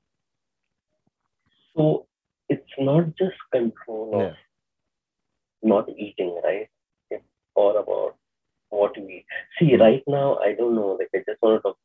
[1.78, 2.08] So
[2.50, 4.34] it's not just control of
[5.62, 6.68] not eating, right?
[7.12, 7.24] It's
[7.56, 8.16] all about
[8.70, 9.26] what we eat.
[9.60, 10.98] See, right now, I don't know.
[11.00, 11.78] Like, I just want to talk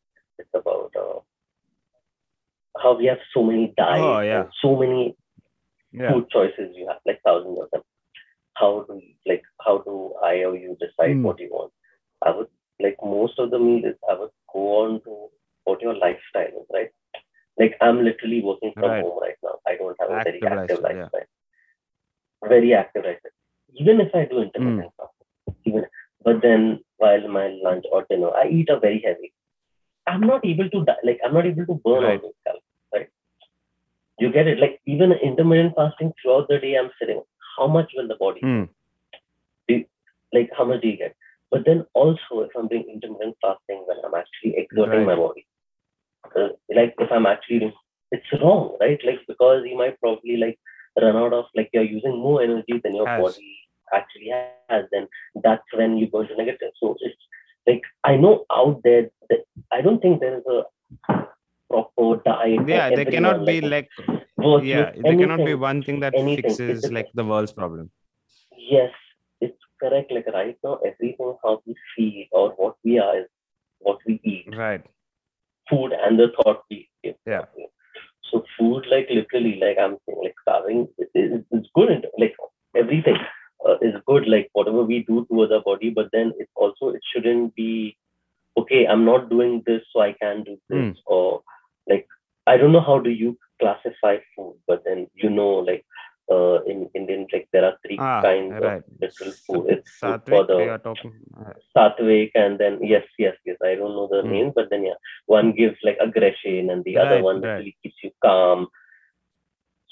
[0.55, 1.21] about uh,
[2.83, 4.45] how we have so many diets, Oh, yeah.
[4.63, 5.17] so many
[5.93, 7.83] yeah food choices you have, like thousands of them.
[8.57, 11.25] How do you, like how do I or you decide Hmm.
[11.25, 11.73] what you want?
[12.23, 12.49] I would
[12.81, 15.29] like most of the meal is I would go on to
[15.65, 16.91] what your lifestyle is, right?
[17.59, 19.03] Like I'm literally working from Right.
[19.05, 19.57] home right now.
[19.67, 20.97] I don't have a very Active active lifestyle,
[22.43, 22.49] yeah.
[22.49, 23.31] Very active lifestyle.
[23.75, 25.05] Even if I do intermittent Hmm.
[25.05, 25.87] fasting, even
[26.25, 29.33] but then while my lunch or dinner, I eat a very heavy.
[30.07, 32.63] I'm not able to di- like I'm not able to burn all those calories,
[32.95, 33.09] right?
[34.19, 34.59] You get it?
[34.59, 37.23] Like even intermittent fasting throughout the day, I'm sitting.
[37.57, 38.41] How much will the body?
[38.41, 38.65] Hmm.
[40.33, 41.15] Like how much do you get?
[41.51, 45.47] But then also, if I'm doing intermittent fasting when I'm actually exerting my body,
[46.35, 47.75] uh, like if I'm actually
[48.11, 48.99] it's wrong, right?
[49.05, 50.59] Like because you might probably like
[51.01, 53.23] run out of like you're using more energy than your Has.
[53.23, 53.59] body
[53.93, 54.33] actually
[54.69, 55.09] has, then
[55.43, 56.71] that's when you go into negative.
[56.81, 57.17] So it's
[57.67, 59.41] like I know out there that
[59.71, 60.63] I don't think there is a
[61.71, 62.69] proper diet.
[62.69, 63.89] yeah there cannot be like
[64.39, 66.51] versus yeah there cannot be one thing that anything.
[66.51, 67.91] Fixes just- like the world's problem
[68.71, 68.93] Yes,
[69.41, 70.13] it's correct.
[70.13, 73.27] Like right now, everything how we feel or what we are is
[73.81, 74.55] what we eat.
[74.57, 74.85] right
[75.69, 77.17] Food and the thought we give.
[77.27, 77.43] Yeah.
[78.31, 82.07] So food, like literally, like I'm saying, like starving is, is, good.
[82.19, 82.35] Like
[82.77, 83.17] everything
[83.67, 84.27] uh, is good.
[84.29, 87.97] Like whatever we do to other body, but then it's also it shouldn't be
[88.57, 88.87] okay.
[88.87, 90.97] I'm not doing this, so I can do this, Mm.
[91.07, 91.43] or
[91.89, 92.07] like
[92.47, 95.85] I don't know how do you classify food, but then you know, like
[96.31, 99.67] uh, in Indian, like there are three ah kinds right of literal food.
[99.71, 103.57] It's food Sattvic, for the talking uh, Sattvic, and then yes, yes, yes.
[103.63, 104.33] I don't know the Hmm.
[104.33, 107.43] names, but then yeah, one gives like aggression, and the other one right.
[107.43, 108.69] literally keeps you calm.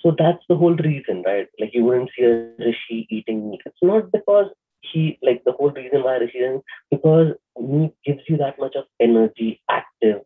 [0.03, 1.47] So that's the whole reason, right?
[1.61, 3.61] Like you wouldn't see a rishi eating meat.
[3.67, 4.47] It's not because
[4.81, 8.85] he like the whole reason why rishi is because meat gives you that much of
[9.01, 10.23] energy, active.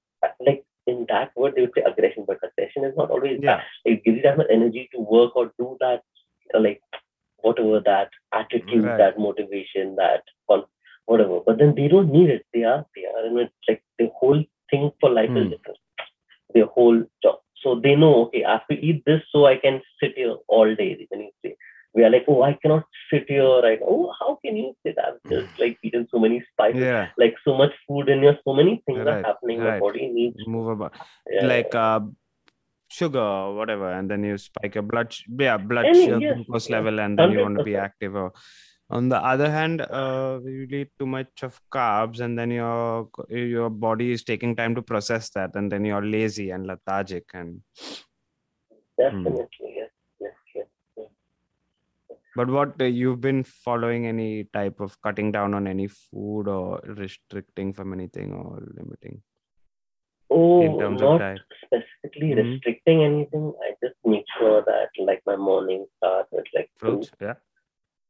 [0.47, 4.05] Like in that word, they would say aggression, but aggression is not always yeah it
[4.05, 6.03] gives you that much energy to work or do that,
[6.59, 6.81] like
[7.43, 8.99] whatever that attitude, Right.
[8.99, 10.23] that motivation, that
[11.07, 11.41] whatever.
[11.47, 12.47] But then they don't need it.
[12.55, 13.53] They are they are in it.
[13.69, 15.37] Like the whole thing for life Hmm.
[15.39, 15.79] is different.
[16.55, 17.41] Their whole job.
[17.65, 20.75] So they know, okay, I have to eat this so I can sit here all
[20.75, 20.97] day.
[21.13, 21.57] You say
[21.95, 23.81] we are like, oh, I cannot sit here right.
[23.83, 24.97] Oh, how can you sit?
[24.99, 28.53] I've just like eaten so many spices, yeah like so much food in here, so
[28.53, 29.61] many things are Right, happening.
[29.61, 30.95] My body needs move about
[31.31, 32.01] yeah, like uh
[32.89, 36.77] sugar or whatever and then you spike your blood yeah blood sugar yes, glucose yeah,
[36.77, 38.33] level and then you want to be active or
[38.91, 43.71] on the other hand uh you eat too much of carbs and then your your
[43.71, 47.61] body is taking time to process that and then you're lazy and lethargic and
[48.99, 50.67] definitely yes, yes, yes.
[50.97, 51.09] yes.
[52.37, 56.81] but what uh, you've been following any type of cutting down on any food or
[56.85, 59.23] restricting from anything or limiting
[60.31, 62.53] Oh, in terms of not diet specifically Mhm.
[62.53, 63.53] restricting anything.
[63.63, 67.35] I just make sure that like my morning start with like fruit fruits yeah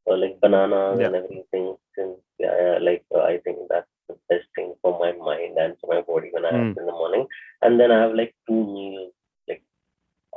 [0.07, 1.07] like bananas Yeah.
[1.07, 1.77] and everything.
[1.97, 5.75] Since yeah, yeah, like uh, I think that's the best thing for my mind and
[5.81, 6.79] for my body when I have Mm.
[6.79, 7.27] in the morning.
[7.63, 9.13] And then I have like two meals,
[9.49, 9.63] like,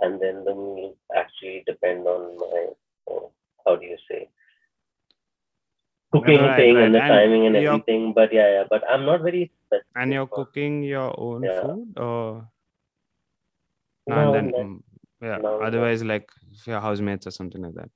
[0.01, 2.67] and then the meals actually depend on my
[3.11, 3.27] uh,
[3.65, 4.29] how do you say
[6.11, 6.83] cooking Right, thing right.
[6.85, 8.13] and the And timing and everything.
[8.13, 8.63] But yeah, yeah.
[8.69, 9.85] But I'm not very specific.
[9.95, 11.61] and you're for- cooking your own Yeah.
[11.61, 12.47] food or
[14.07, 14.83] Now and then mm,
[15.21, 15.45] yeah then.
[15.61, 16.29] otherwise like
[16.65, 17.89] your housemates or something like that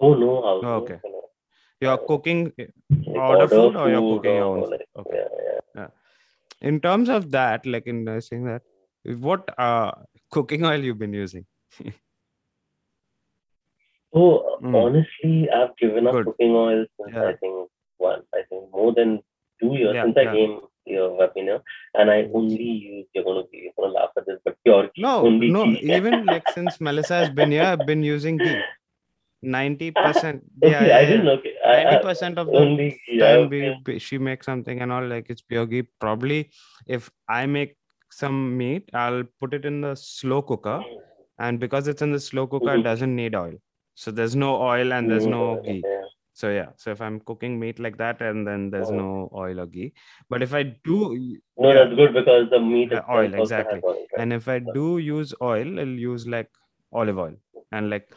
[0.00, 1.00] Oh no, how Oh, okay.
[1.80, 2.66] you're cooking eh,
[3.06, 4.88] like order food or you're cooking your own like.
[4.96, 5.16] Okay.
[5.16, 5.88] yeah, yeah.
[6.60, 8.62] in terms of that like in uh, saying that
[9.26, 9.92] what uh
[10.30, 11.46] cooking oil you've been using
[14.12, 14.22] So
[14.62, 14.74] Mm.
[14.74, 16.24] honestly, I've given up Good.
[16.26, 17.28] cooking oil since Yeah.
[17.28, 17.68] I think
[17.98, 19.20] one, I think more than
[19.60, 20.32] two years Yeah, since I yeah.
[20.32, 21.60] came your webinar,
[21.94, 23.06] and I only use.
[23.14, 26.48] You're gonna be you're gonna laugh at this, but pure no only no even like
[26.48, 28.56] since melissa has been here i've been using ghee
[29.42, 31.24] 90 percent Okay, yeah, I didn't yeah.
[31.24, 31.32] know.
[31.38, 33.78] Okay, I, I, 90 percent of the only yeah, time we, okay.
[33.86, 36.50] we- she makes something and all like it's pure ghee probably
[36.86, 37.76] if i make
[38.10, 40.82] some meat i'll put it in the slow cooker
[41.38, 42.84] and because it's in the slow cooker it Mhm.
[42.84, 43.54] doesn't need oil
[43.94, 46.04] so there's no oil and there's no Mm, ghee yeah.
[46.32, 48.94] so yeah so if i'm cooking meat like that and then there's Oh.
[49.02, 49.92] no oil or ghee
[50.30, 50.98] but if i do
[51.56, 53.80] No, yeah, that's good because the meat Uh, oil, exactly.
[53.84, 54.20] oil, right?
[54.20, 56.50] and if i do use oil i'll use like
[56.92, 57.34] olive oil
[57.72, 58.08] and like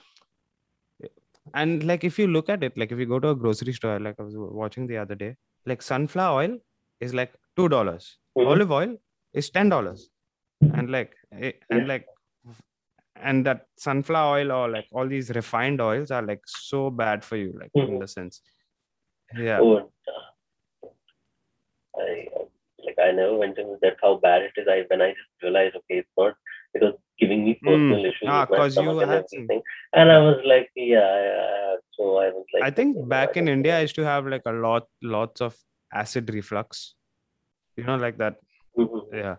[1.54, 4.00] and like if you look at it like if you go to a grocery store
[4.00, 5.36] like i was watching the other day
[5.66, 6.58] like sunflower oil
[7.00, 8.54] is like two dollars Mhm.
[8.54, 8.96] olive oil
[9.34, 10.10] is ten dollars
[10.74, 11.88] and like eh, and Yeah.
[11.88, 12.08] like
[13.16, 17.36] and that sunflower oil or like all these refined oils are like so bad for
[17.36, 18.00] you like in Mhm.
[18.00, 18.42] the sense
[19.34, 20.32] yeah Oh, uh,
[21.96, 22.28] I
[22.86, 24.68] like I never went into that how bad it is.
[24.68, 26.36] I when I just realized okay, it's not
[26.74, 29.12] it was giving me personal issues Ah, 'cause you and
[29.94, 31.76] and I was like, yeah, yeah.
[31.98, 34.44] So I was like, i think back I in india i used to have like
[34.46, 35.56] a lot lots of
[35.94, 36.96] acid reflux.
[37.78, 38.36] You know like that.
[38.78, 39.02] Mhm.
[39.14, 39.36] yeah.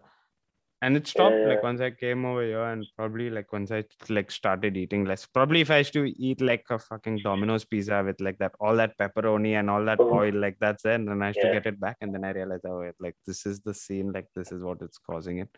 [0.84, 1.48] And it stopped yeah.
[1.50, 3.80] like once i came over here and probably like once i
[4.16, 5.24] like started eating less.
[5.38, 8.76] Probably if i used to eat like a fucking domino's pizza with like that all
[8.82, 10.10] that pepperoni and all that Oh.
[10.20, 10.94] oil like that's there.
[11.00, 11.96] And then i used to get it back.
[12.00, 14.82] And then i realized oh wait, like this is the scene like this is what
[14.82, 15.50] it's causing it.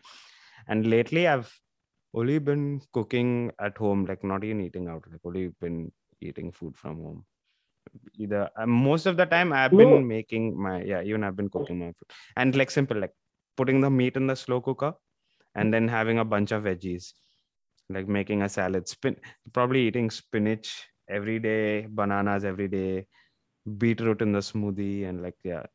[0.67, 1.51] And lately i've
[2.15, 5.91] only been cooking at home like not even eating out like only been
[6.21, 7.25] eating food from home.
[8.17, 9.77] Either uh, most of the time i've No.
[9.77, 12.09] been making my yeah even i've been cooking my food.
[12.37, 13.13] And like simple like
[13.57, 14.93] putting the meat in the slow cooker
[15.55, 17.13] and then having a bunch of veggies
[17.89, 19.17] like making a salad spin
[19.53, 23.07] probably eating spinach every day bananas every day
[23.77, 25.65] beetroot in the smoothie and like yeah.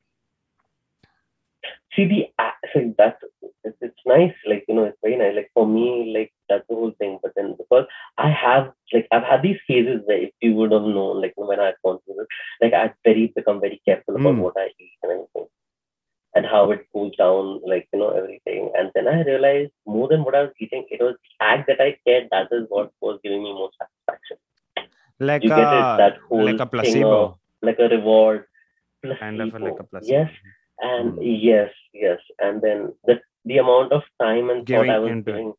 [1.94, 3.22] See the a- so that's
[3.64, 5.34] it's, it's nice like you know it's very nice.
[5.36, 7.18] Like for me like that's the whole thing.
[7.22, 7.86] But then because
[8.18, 11.60] i have like i've had these cases where if you would have known like when
[11.60, 12.26] i've gone through this
[12.62, 14.38] like i've very become very careful about Mm.
[14.46, 15.46] what i eat and everything.
[16.34, 18.70] And how it cools down like you know everything.
[18.78, 21.80] And then i realized more than what i was eating it was the fact that
[21.80, 22.28] i cared.
[22.30, 24.36] That is what was giving me more satisfaction.
[25.18, 28.44] Like you get it a that whole like a placebo of like a reward.
[29.18, 29.90] Kind of a, like a placebo.
[29.90, 30.16] placebo.
[30.18, 30.30] Yes.
[30.82, 31.42] And Mm.
[31.42, 35.54] yes, yes, and then the the amount of time and thought I was into it.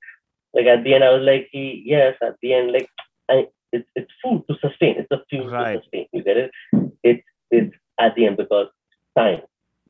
[0.53, 2.87] like at the end, I was like, yes, at the end, like
[3.29, 4.95] I, it's it's food to sustain.
[4.97, 5.75] It's a fuel Right.
[5.75, 6.07] to sustain.
[6.13, 6.51] You get it?
[7.03, 8.67] It's it's at the end because
[9.17, 9.41] time.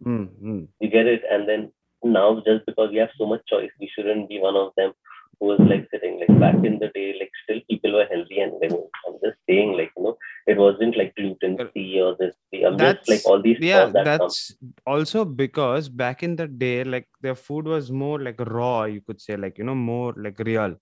[0.04, 0.68] Mm, mm.
[0.80, 1.22] You get it?
[1.30, 1.72] And then
[2.04, 4.94] now, just because we have so much choice, we shouldn't be one of them
[5.42, 8.88] was like sitting like back in the day, like still people were healthy and living.
[9.08, 10.18] I'm just saying, like you know,
[10.48, 12.36] it wasn't like gluten free or this.
[12.66, 14.34] I'm just like all these yeah that come.
[14.34, 19.02] that's also because back in the day like their food was more like raw you
[19.02, 20.76] could say like you know more like real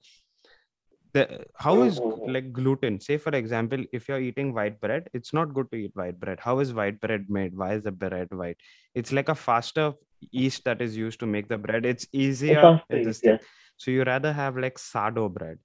[1.13, 2.29] the how is Mhm.
[2.35, 5.91] like gluten say for example if you're eating white bread it's not good to eat
[5.95, 8.57] white bread how is white bread made why is the bread white
[8.93, 9.93] it's like a faster
[10.31, 13.43] yeast that is used to make the bread it's easier fast in paced, yes.
[13.83, 15.57] So you rather have like sourdough bread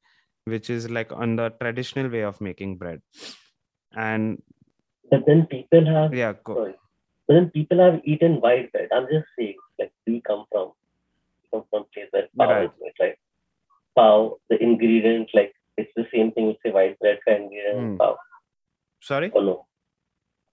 [0.52, 3.00] which is like on the traditional way of making bread
[4.08, 4.42] and
[5.12, 6.74] But then people have yeah go, sorry.
[7.28, 8.88] But then people have eaten white bread.
[8.96, 10.72] I'm just saying, like we come from
[11.50, 12.64] come from place where pao Right.
[12.68, 13.16] is made, right?
[13.98, 14.14] Pao,
[14.52, 15.52] the ingredient, like
[15.82, 17.92] it's the same thing with say white bread ingredient Hmm.
[17.92, 18.10] is pao.
[19.10, 19.56] sorry Or no.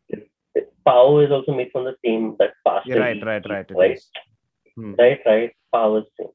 [0.10, 0.30] It-
[0.62, 2.90] it- Pao is also made from the same that pasta.
[2.94, 3.72] Yeah, right, yeast, right, right.
[3.84, 4.00] right?
[4.76, 4.94] Hmm.
[5.04, 5.52] Right, right.
[5.78, 6.34] Pao is same.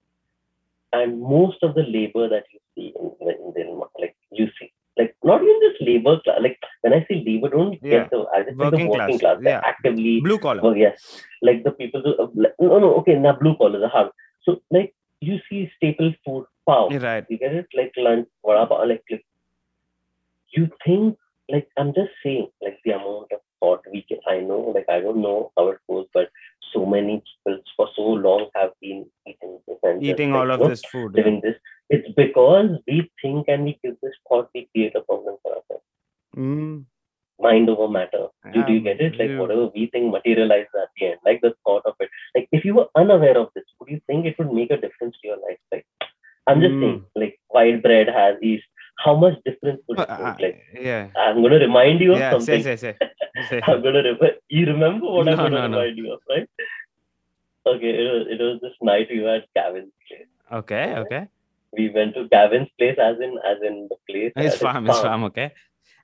[0.92, 5.14] And most of the labor that you see in, in Denmark, like you see, like
[5.24, 8.42] not even just labor class, like when I say labor, don't Yeah, get the I
[8.44, 9.60] just like the working working class, class, yeah.
[9.64, 10.62] actively Blue collar.
[10.62, 12.28] well, yes, like the people who, uh,
[12.60, 14.10] no, no, okay, now blue collar, the hard.
[14.44, 16.46] So, like, you see staple food.
[16.68, 17.24] Yeah, right.
[17.28, 17.66] You get it?
[17.76, 19.04] Like lunch, vada pav, like,
[20.56, 21.16] you think,
[21.48, 25.00] like, I'm just saying, like, the amount of thought we can, I know, like, I
[25.00, 26.28] don't know how it goes, but
[26.72, 30.52] so many people for so long have been eating this and Eating like, all you
[30.64, 31.14] of this food.
[31.16, 31.38] yeah.
[31.42, 31.54] This.
[31.88, 35.84] It's because we think and we give this thought, we create a problem for ourselves.
[36.36, 36.84] Mm,
[37.38, 38.26] Mind over matter.
[38.54, 39.16] You do you get it?
[39.18, 39.38] Like yeah.
[39.38, 42.08] whatever we think materializes at the end, like the thought of it.
[42.34, 45.16] Like if you were unaware of this, would you think it would make a difference
[45.20, 45.58] to your life?
[45.70, 45.86] Like
[46.46, 46.80] I'm just Mm.
[46.80, 48.64] saying, like white bread has yeast.
[49.04, 50.40] How much difference would it Uh, make?
[50.40, 51.08] Like yeah.
[51.16, 52.30] I'm gonna remind you of Yeah.
[52.32, 52.62] Something.
[52.62, 52.94] say, say.
[53.50, 53.60] say.
[53.66, 54.30] I'm gonna remember.
[54.48, 55.78] You remember what I'm No, gonna no, no.
[55.78, 56.48] remind you of, right?
[57.66, 60.28] Okay, it was it was this night we were at Gavin's place.
[60.60, 61.22] Okay, okay.
[61.76, 64.32] We went to Gavin's place, as in as in the place.
[64.36, 65.52] his farm, it's farm, okay.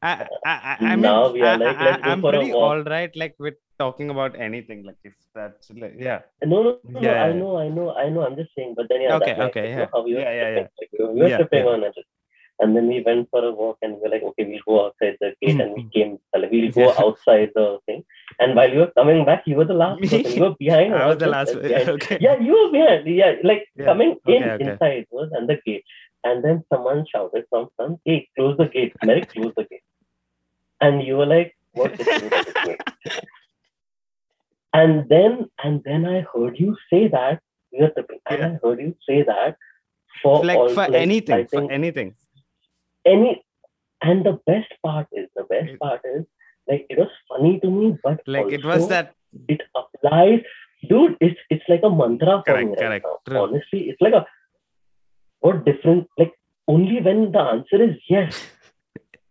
[0.02, 2.82] I, I, I, I mean, Now we are I, like, I, go I'm pretty all
[2.82, 6.22] right, like with talking about anything, like if that's, like, yeah.
[6.44, 8.26] No, no, no, Yeah, I know, I know, I know.
[8.26, 9.86] I'm just saying, but then yeah, Okay, okay, like, you know yeah.
[9.92, 11.70] how we were Yeah, yeah, like, we were, Yeah, tripping yeah.
[11.70, 11.94] on it,
[12.62, 15.16] And then we went for a walk and we were like, okay, we'll go outside
[15.20, 15.60] the gate.
[15.60, 15.92] And we Mhm.
[15.94, 18.04] came, we'll go outside the thing.
[18.38, 20.24] And while you were coming back, you were the last person.
[20.36, 20.94] You were behind.
[21.02, 21.60] I was the last.
[21.64, 21.88] behind.
[21.96, 22.18] Okay.
[22.20, 23.08] Yeah, you were behind.
[23.08, 23.84] Yeah, like Yeah.
[23.90, 24.70] coming in Okay, okay.
[24.70, 25.84] inside was and the gate.
[26.24, 28.92] And then someone shouted from some, hey, close the gate.
[29.04, 29.82] Meyrick, close the gate.
[30.80, 32.76] And you were like, what is the?
[34.72, 37.40] And then and then I heard you say that.
[37.72, 37.92] You are.
[38.30, 38.46] And Yeah.
[38.54, 39.56] I heard you say that
[40.22, 42.14] for Like all, for like, anything, I for anything.
[43.06, 43.42] Any
[44.02, 46.24] and the best part is the best part is
[46.68, 49.14] like it was funny to me, but Like it was that.
[49.48, 50.40] it applies.
[50.88, 53.16] Dude, it's it's like a mantra for Correct, me right correct, now.
[53.28, 53.38] true.
[53.42, 54.26] Honestly, it's like a
[55.40, 56.32] what different like
[56.68, 58.40] only when the answer is yes,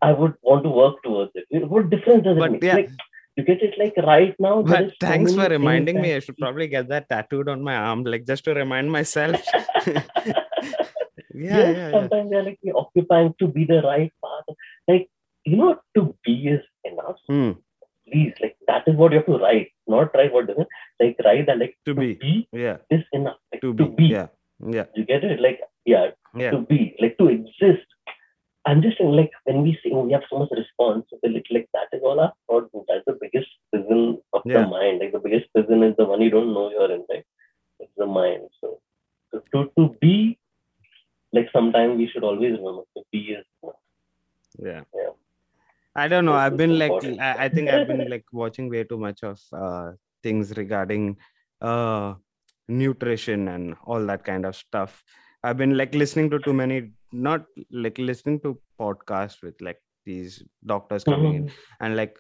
[0.02, 1.70] I would want to work towards it.
[1.70, 2.64] What difference does it make?
[2.64, 2.76] yeah.
[2.76, 2.90] Like
[3.38, 4.62] you get it like right now.
[4.62, 6.14] But is so thanks for reminding me.
[6.16, 9.42] I should probably get that tattooed on my arm, like just to remind myself.
[11.42, 11.92] yeah, yes, yeah, yeah.
[11.96, 14.56] sometimes they're like occupying to be the right path.
[14.88, 15.10] Like
[15.46, 17.18] you know, to be is enough.
[17.28, 17.52] Hmm,
[18.12, 20.68] Please, like that is what you have to write, not write what doesn't.
[21.00, 22.14] Like write that like to be.
[22.26, 23.38] be Yeah, is enough.
[23.52, 23.96] Like, to to be.
[23.96, 24.14] be.
[24.16, 24.28] Yeah,
[24.78, 25.40] yeah, You get it?
[25.40, 26.52] Like yeah, yeah.
[26.52, 27.88] to be, like to exist.
[28.68, 31.96] I'm just saying, like when we say oh, we have so much responsibility, like that
[31.98, 32.70] is all our thought.
[32.88, 34.62] That's the biggest prison of Yeah.
[34.64, 35.00] the mind.
[35.00, 37.26] Like the biggest prison is the one you don't know you're in, right?
[37.80, 38.50] It's the mind.
[38.62, 38.80] So,
[39.32, 40.38] so to to be,
[41.34, 43.46] like sometimes we should always remember to be is
[44.60, 44.82] yeah.
[44.94, 45.12] Yeah.
[45.96, 46.34] i don't know.
[46.34, 47.20] This i've is been like.
[47.20, 49.92] I, I think i've been like watching way too much of uh
[50.24, 51.18] things regarding
[51.62, 52.16] uh
[52.68, 55.04] nutrition and all that kind of stuff.
[55.44, 60.44] I've been like listening to too many not like listening to podcasts with like these
[60.66, 62.18] doctors coming in and like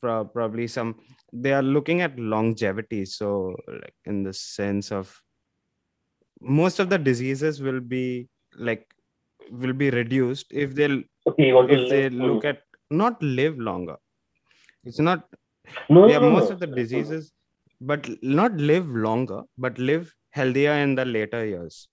[0.00, 0.96] pro- probably some
[1.32, 3.04] they are looking at longevity.
[3.04, 5.20] So like in the sense of
[6.40, 8.28] most of the diseases will be
[8.58, 8.86] like
[9.50, 11.48] will be reduced if they'll okay.
[11.48, 13.96] You want to if they live- look at not live longer
[14.84, 15.24] it's not
[15.88, 16.54] no, yeah no, most no.
[16.54, 17.32] of the diseases
[17.80, 21.88] but not live longer but live healthier in the later years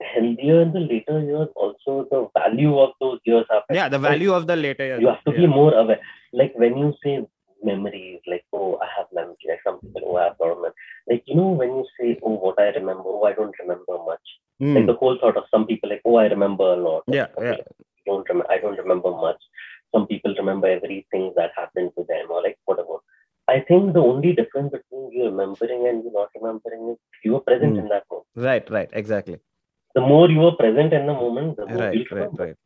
[0.00, 1.48] healthier in the later years.
[1.56, 5.08] Also, the value of those years have yeah the value of the later years you
[5.08, 6.00] have to be more aware.
[6.32, 7.26] Like when you say
[7.62, 9.36] memories, like, oh, I have memories.
[9.48, 10.70] like some people, oh, I have memory.
[11.10, 14.26] Like, you know, when you say, oh, what I remember, oh, I don't remember much.
[14.60, 14.74] Hmm.
[14.76, 17.04] Like the whole thought of some people, like, oh, I remember a lot.
[17.08, 17.64] yeah Okay, yeah
[18.06, 19.40] Don't remember, I don't remember much.
[19.94, 22.96] Some people remember everything that happened to them or like whatever.
[23.48, 27.40] I think the only difference between you remembering and you not remembering is you were
[27.50, 27.82] present Hmm.
[27.84, 28.26] in that moment.
[28.48, 29.38] right right exactly
[29.94, 32.44] The more you were present in the moment, the more right you'll right remember.
[32.46, 32.56] right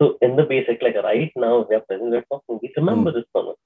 [0.00, 3.18] So in the basic, like right now, we are present, we're talking, we remember Hmm.
[3.18, 3.61] this conversation.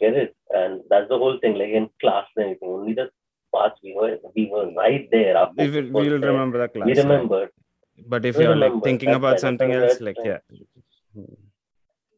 [0.00, 0.34] Get it?
[0.50, 2.68] And that's the whole thing, like in class and everything.
[2.68, 3.08] Only the
[3.54, 5.34] parts we were we were right there.
[5.56, 6.32] We will, we will there.
[6.32, 7.04] remember the class We right?
[7.04, 7.50] remembered.
[8.12, 10.38] but if We you're like thinking about something else like yeah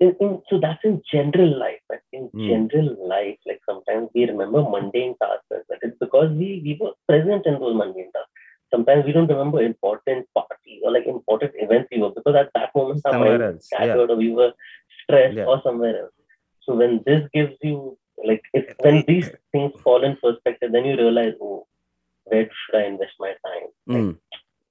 [0.01, 1.81] In, in, so that's in general life.
[1.89, 2.47] But in Hmm.
[2.49, 5.47] general life, like sometimes we remember mundane tasks.
[5.57, 5.79] as well.
[5.87, 8.31] It's because we, we were present in those mundane tasks.
[8.75, 12.71] Sometimes we don't remember important parties or like important events we were because at that
[12.79, 14.53] moment somewhere else yeah or we were
[15.03, 15.47] stressed Yeah.
[15.51, 16.13] or somewhere else.
[16.69, 20.97] So when this gives you like if when these things fall in perspective, then you
[20.97, 21.67] realize, oh,
[22.25, 23.69] where should I invest my time?
[23.87, 24.19] Like, Mm.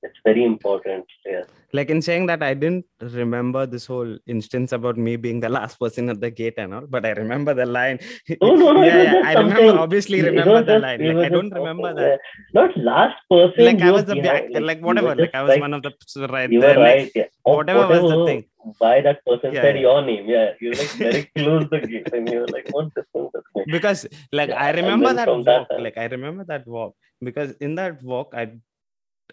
[0.07, 1.05] It's very important.
[1.31, 1.45] Yeah.
[1.77, 2.85] like in saying that i didn't
[3.21, 6.85] remember this whole instance about me being the last person at the gate and all
[6.93, 7.97] but i remember the line
[8.43, 8.83] No, no, no.
[8.89, 12.19] yeah, yeah i remember obviously remember the just- line like i don't remember that.
[12.59, 13.65] Not last person.
[13.69, 15.91] like i was the back like you whatever like i was like- one of the
[16.35, 17.11] right You there were like, right.
[17.19, 17.27] Yeah.
[17.49, 18.41] Or whatever was the thing.
[18.83, 19.85] Why that person Yeah, said yeah.
[19.87, 20.23] your name?
[20.35, 20.47] Yeah.
[20.63, 23.67] You like very close the gate, and you were like, what does it make?
[23.75, 24.01] because
[24.39, 26.93] like i remember that from that walk like i remember that walk
[27.29, 28.45] because in that walk i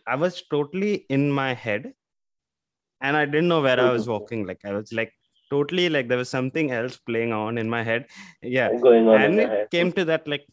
[0.06, 1.92] i was totally in my head
[3.00, 4.12] and i didn't know where i was Mhm.
[4.14, 4.46] walking.
[4.46, 5.12] Like i was like
[5.50, 8.06] totally like there was something else playing on in my head.
[8.42, 8.68] Yeah.
[8.70, 10.46] And it came to that like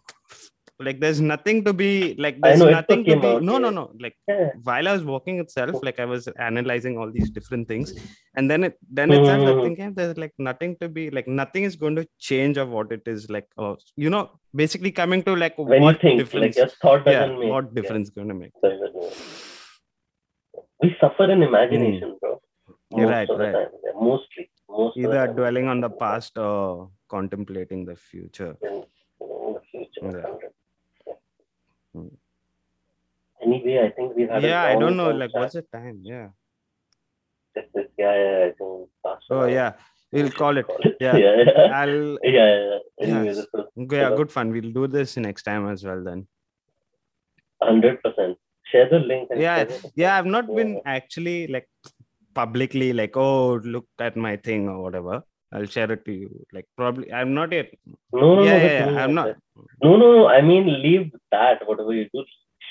[0.87, 3.83] like there's nothing to be like there's know, nothing to be out, no no no
[4.05, 4.49] like Yeah.
[4.69, 7.93] while i was walking itself like i was analyzing all these different things
[8.35, 9.63] and then it then itself i Mhm.
[9.63, 12.91] think yeah, there's like nothing to be like nothing is going to change of what
[12.97, 13.47] it is like
[14.05, 14.23] you know
[14.63, 17.49] basically coming to like When what think, like difference your thought yeah doesn't make.
[17.55, 18.53] what yeah, difference going to make.
[20.83, 22.41] We suffer in imagination, bro.
[22.91, 23.53] Most right, of the right.
[23.53, 23.67] time.
[23.85, 24.49] Yeah, mostly.
[24.69, 28.83] Most either dwelling on the past or contemplating the future in,
[29.21, 30.01] in the future.
[30.03, 30.49] Yeah.
[33.45, 34.43] Anyway, I think we've had.
[34.43, 35.41] a yeah i don't know like chat.
[35.41, 36.27] what's the time yeah
[37.55, 38.89] This, this, yeah, yeah, I think.
[39.37, 39.71] oh yeah
[40.13, 40.95] we'll call it Call it.
[41.05, 41.15] Yeah.
[41.23, 41.61] yeah, yeah.
[41.79, 42.79] i'll yeah, yeah, yeah.
[43.07, 43.65] Anyway, this was
[43.97, 46.21] yeah good fun we'll do this next time as well then
[47.69, 48.37] hundred percent.
[48.71, 49.27] share the link.
[49.31, 49.65] And Yeah,
[50.03, 51.67] yeah i've not been actually like
[52.39, 55.15] publicly like oh look at my thing or whatever
[55.53, 57.69] i'll share it to you like probably i'm not yet
[58.21, 59.27] No, no, yeah no, yeah, yeah i'm not.
[59.85, 60.21] No, no, no.
[60.35, 61.57] I mean, leave that.
[61.69, 62.21] Whatever you do,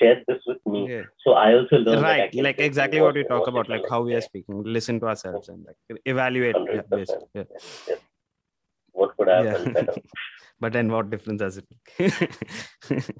[0.01, 0.80] share this with me.
[0.90, 1.96] yeah So I also learn.
[1.96, 5.01] that I right like exactly what we talk about like how we are speaking listen
[5.05, 7.05] to ourselves and like evaluate yeah, yeah.
[7.34, 7.48] Yes,
[7.88, 7.98] yes.
[9.01, 9.59] What could have Yeah.
[9.78, 9.94] better?
[10.66, 12.12] but then what difference does it make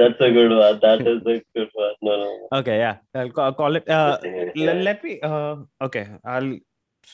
[0.00, 0.76] That's a good one.
[0.82, 1.94] That is a good one.
[2.08, 2.28] No, no.
[2.40, 2.48] no.
[2.58, 3.30] okay yeah i'll
[3.60, 4.82] call, it uh Good thing is, le- yeah.
[4.88, 6.52] let me uh okay i'll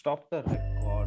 [0.00, 0.97] stop the record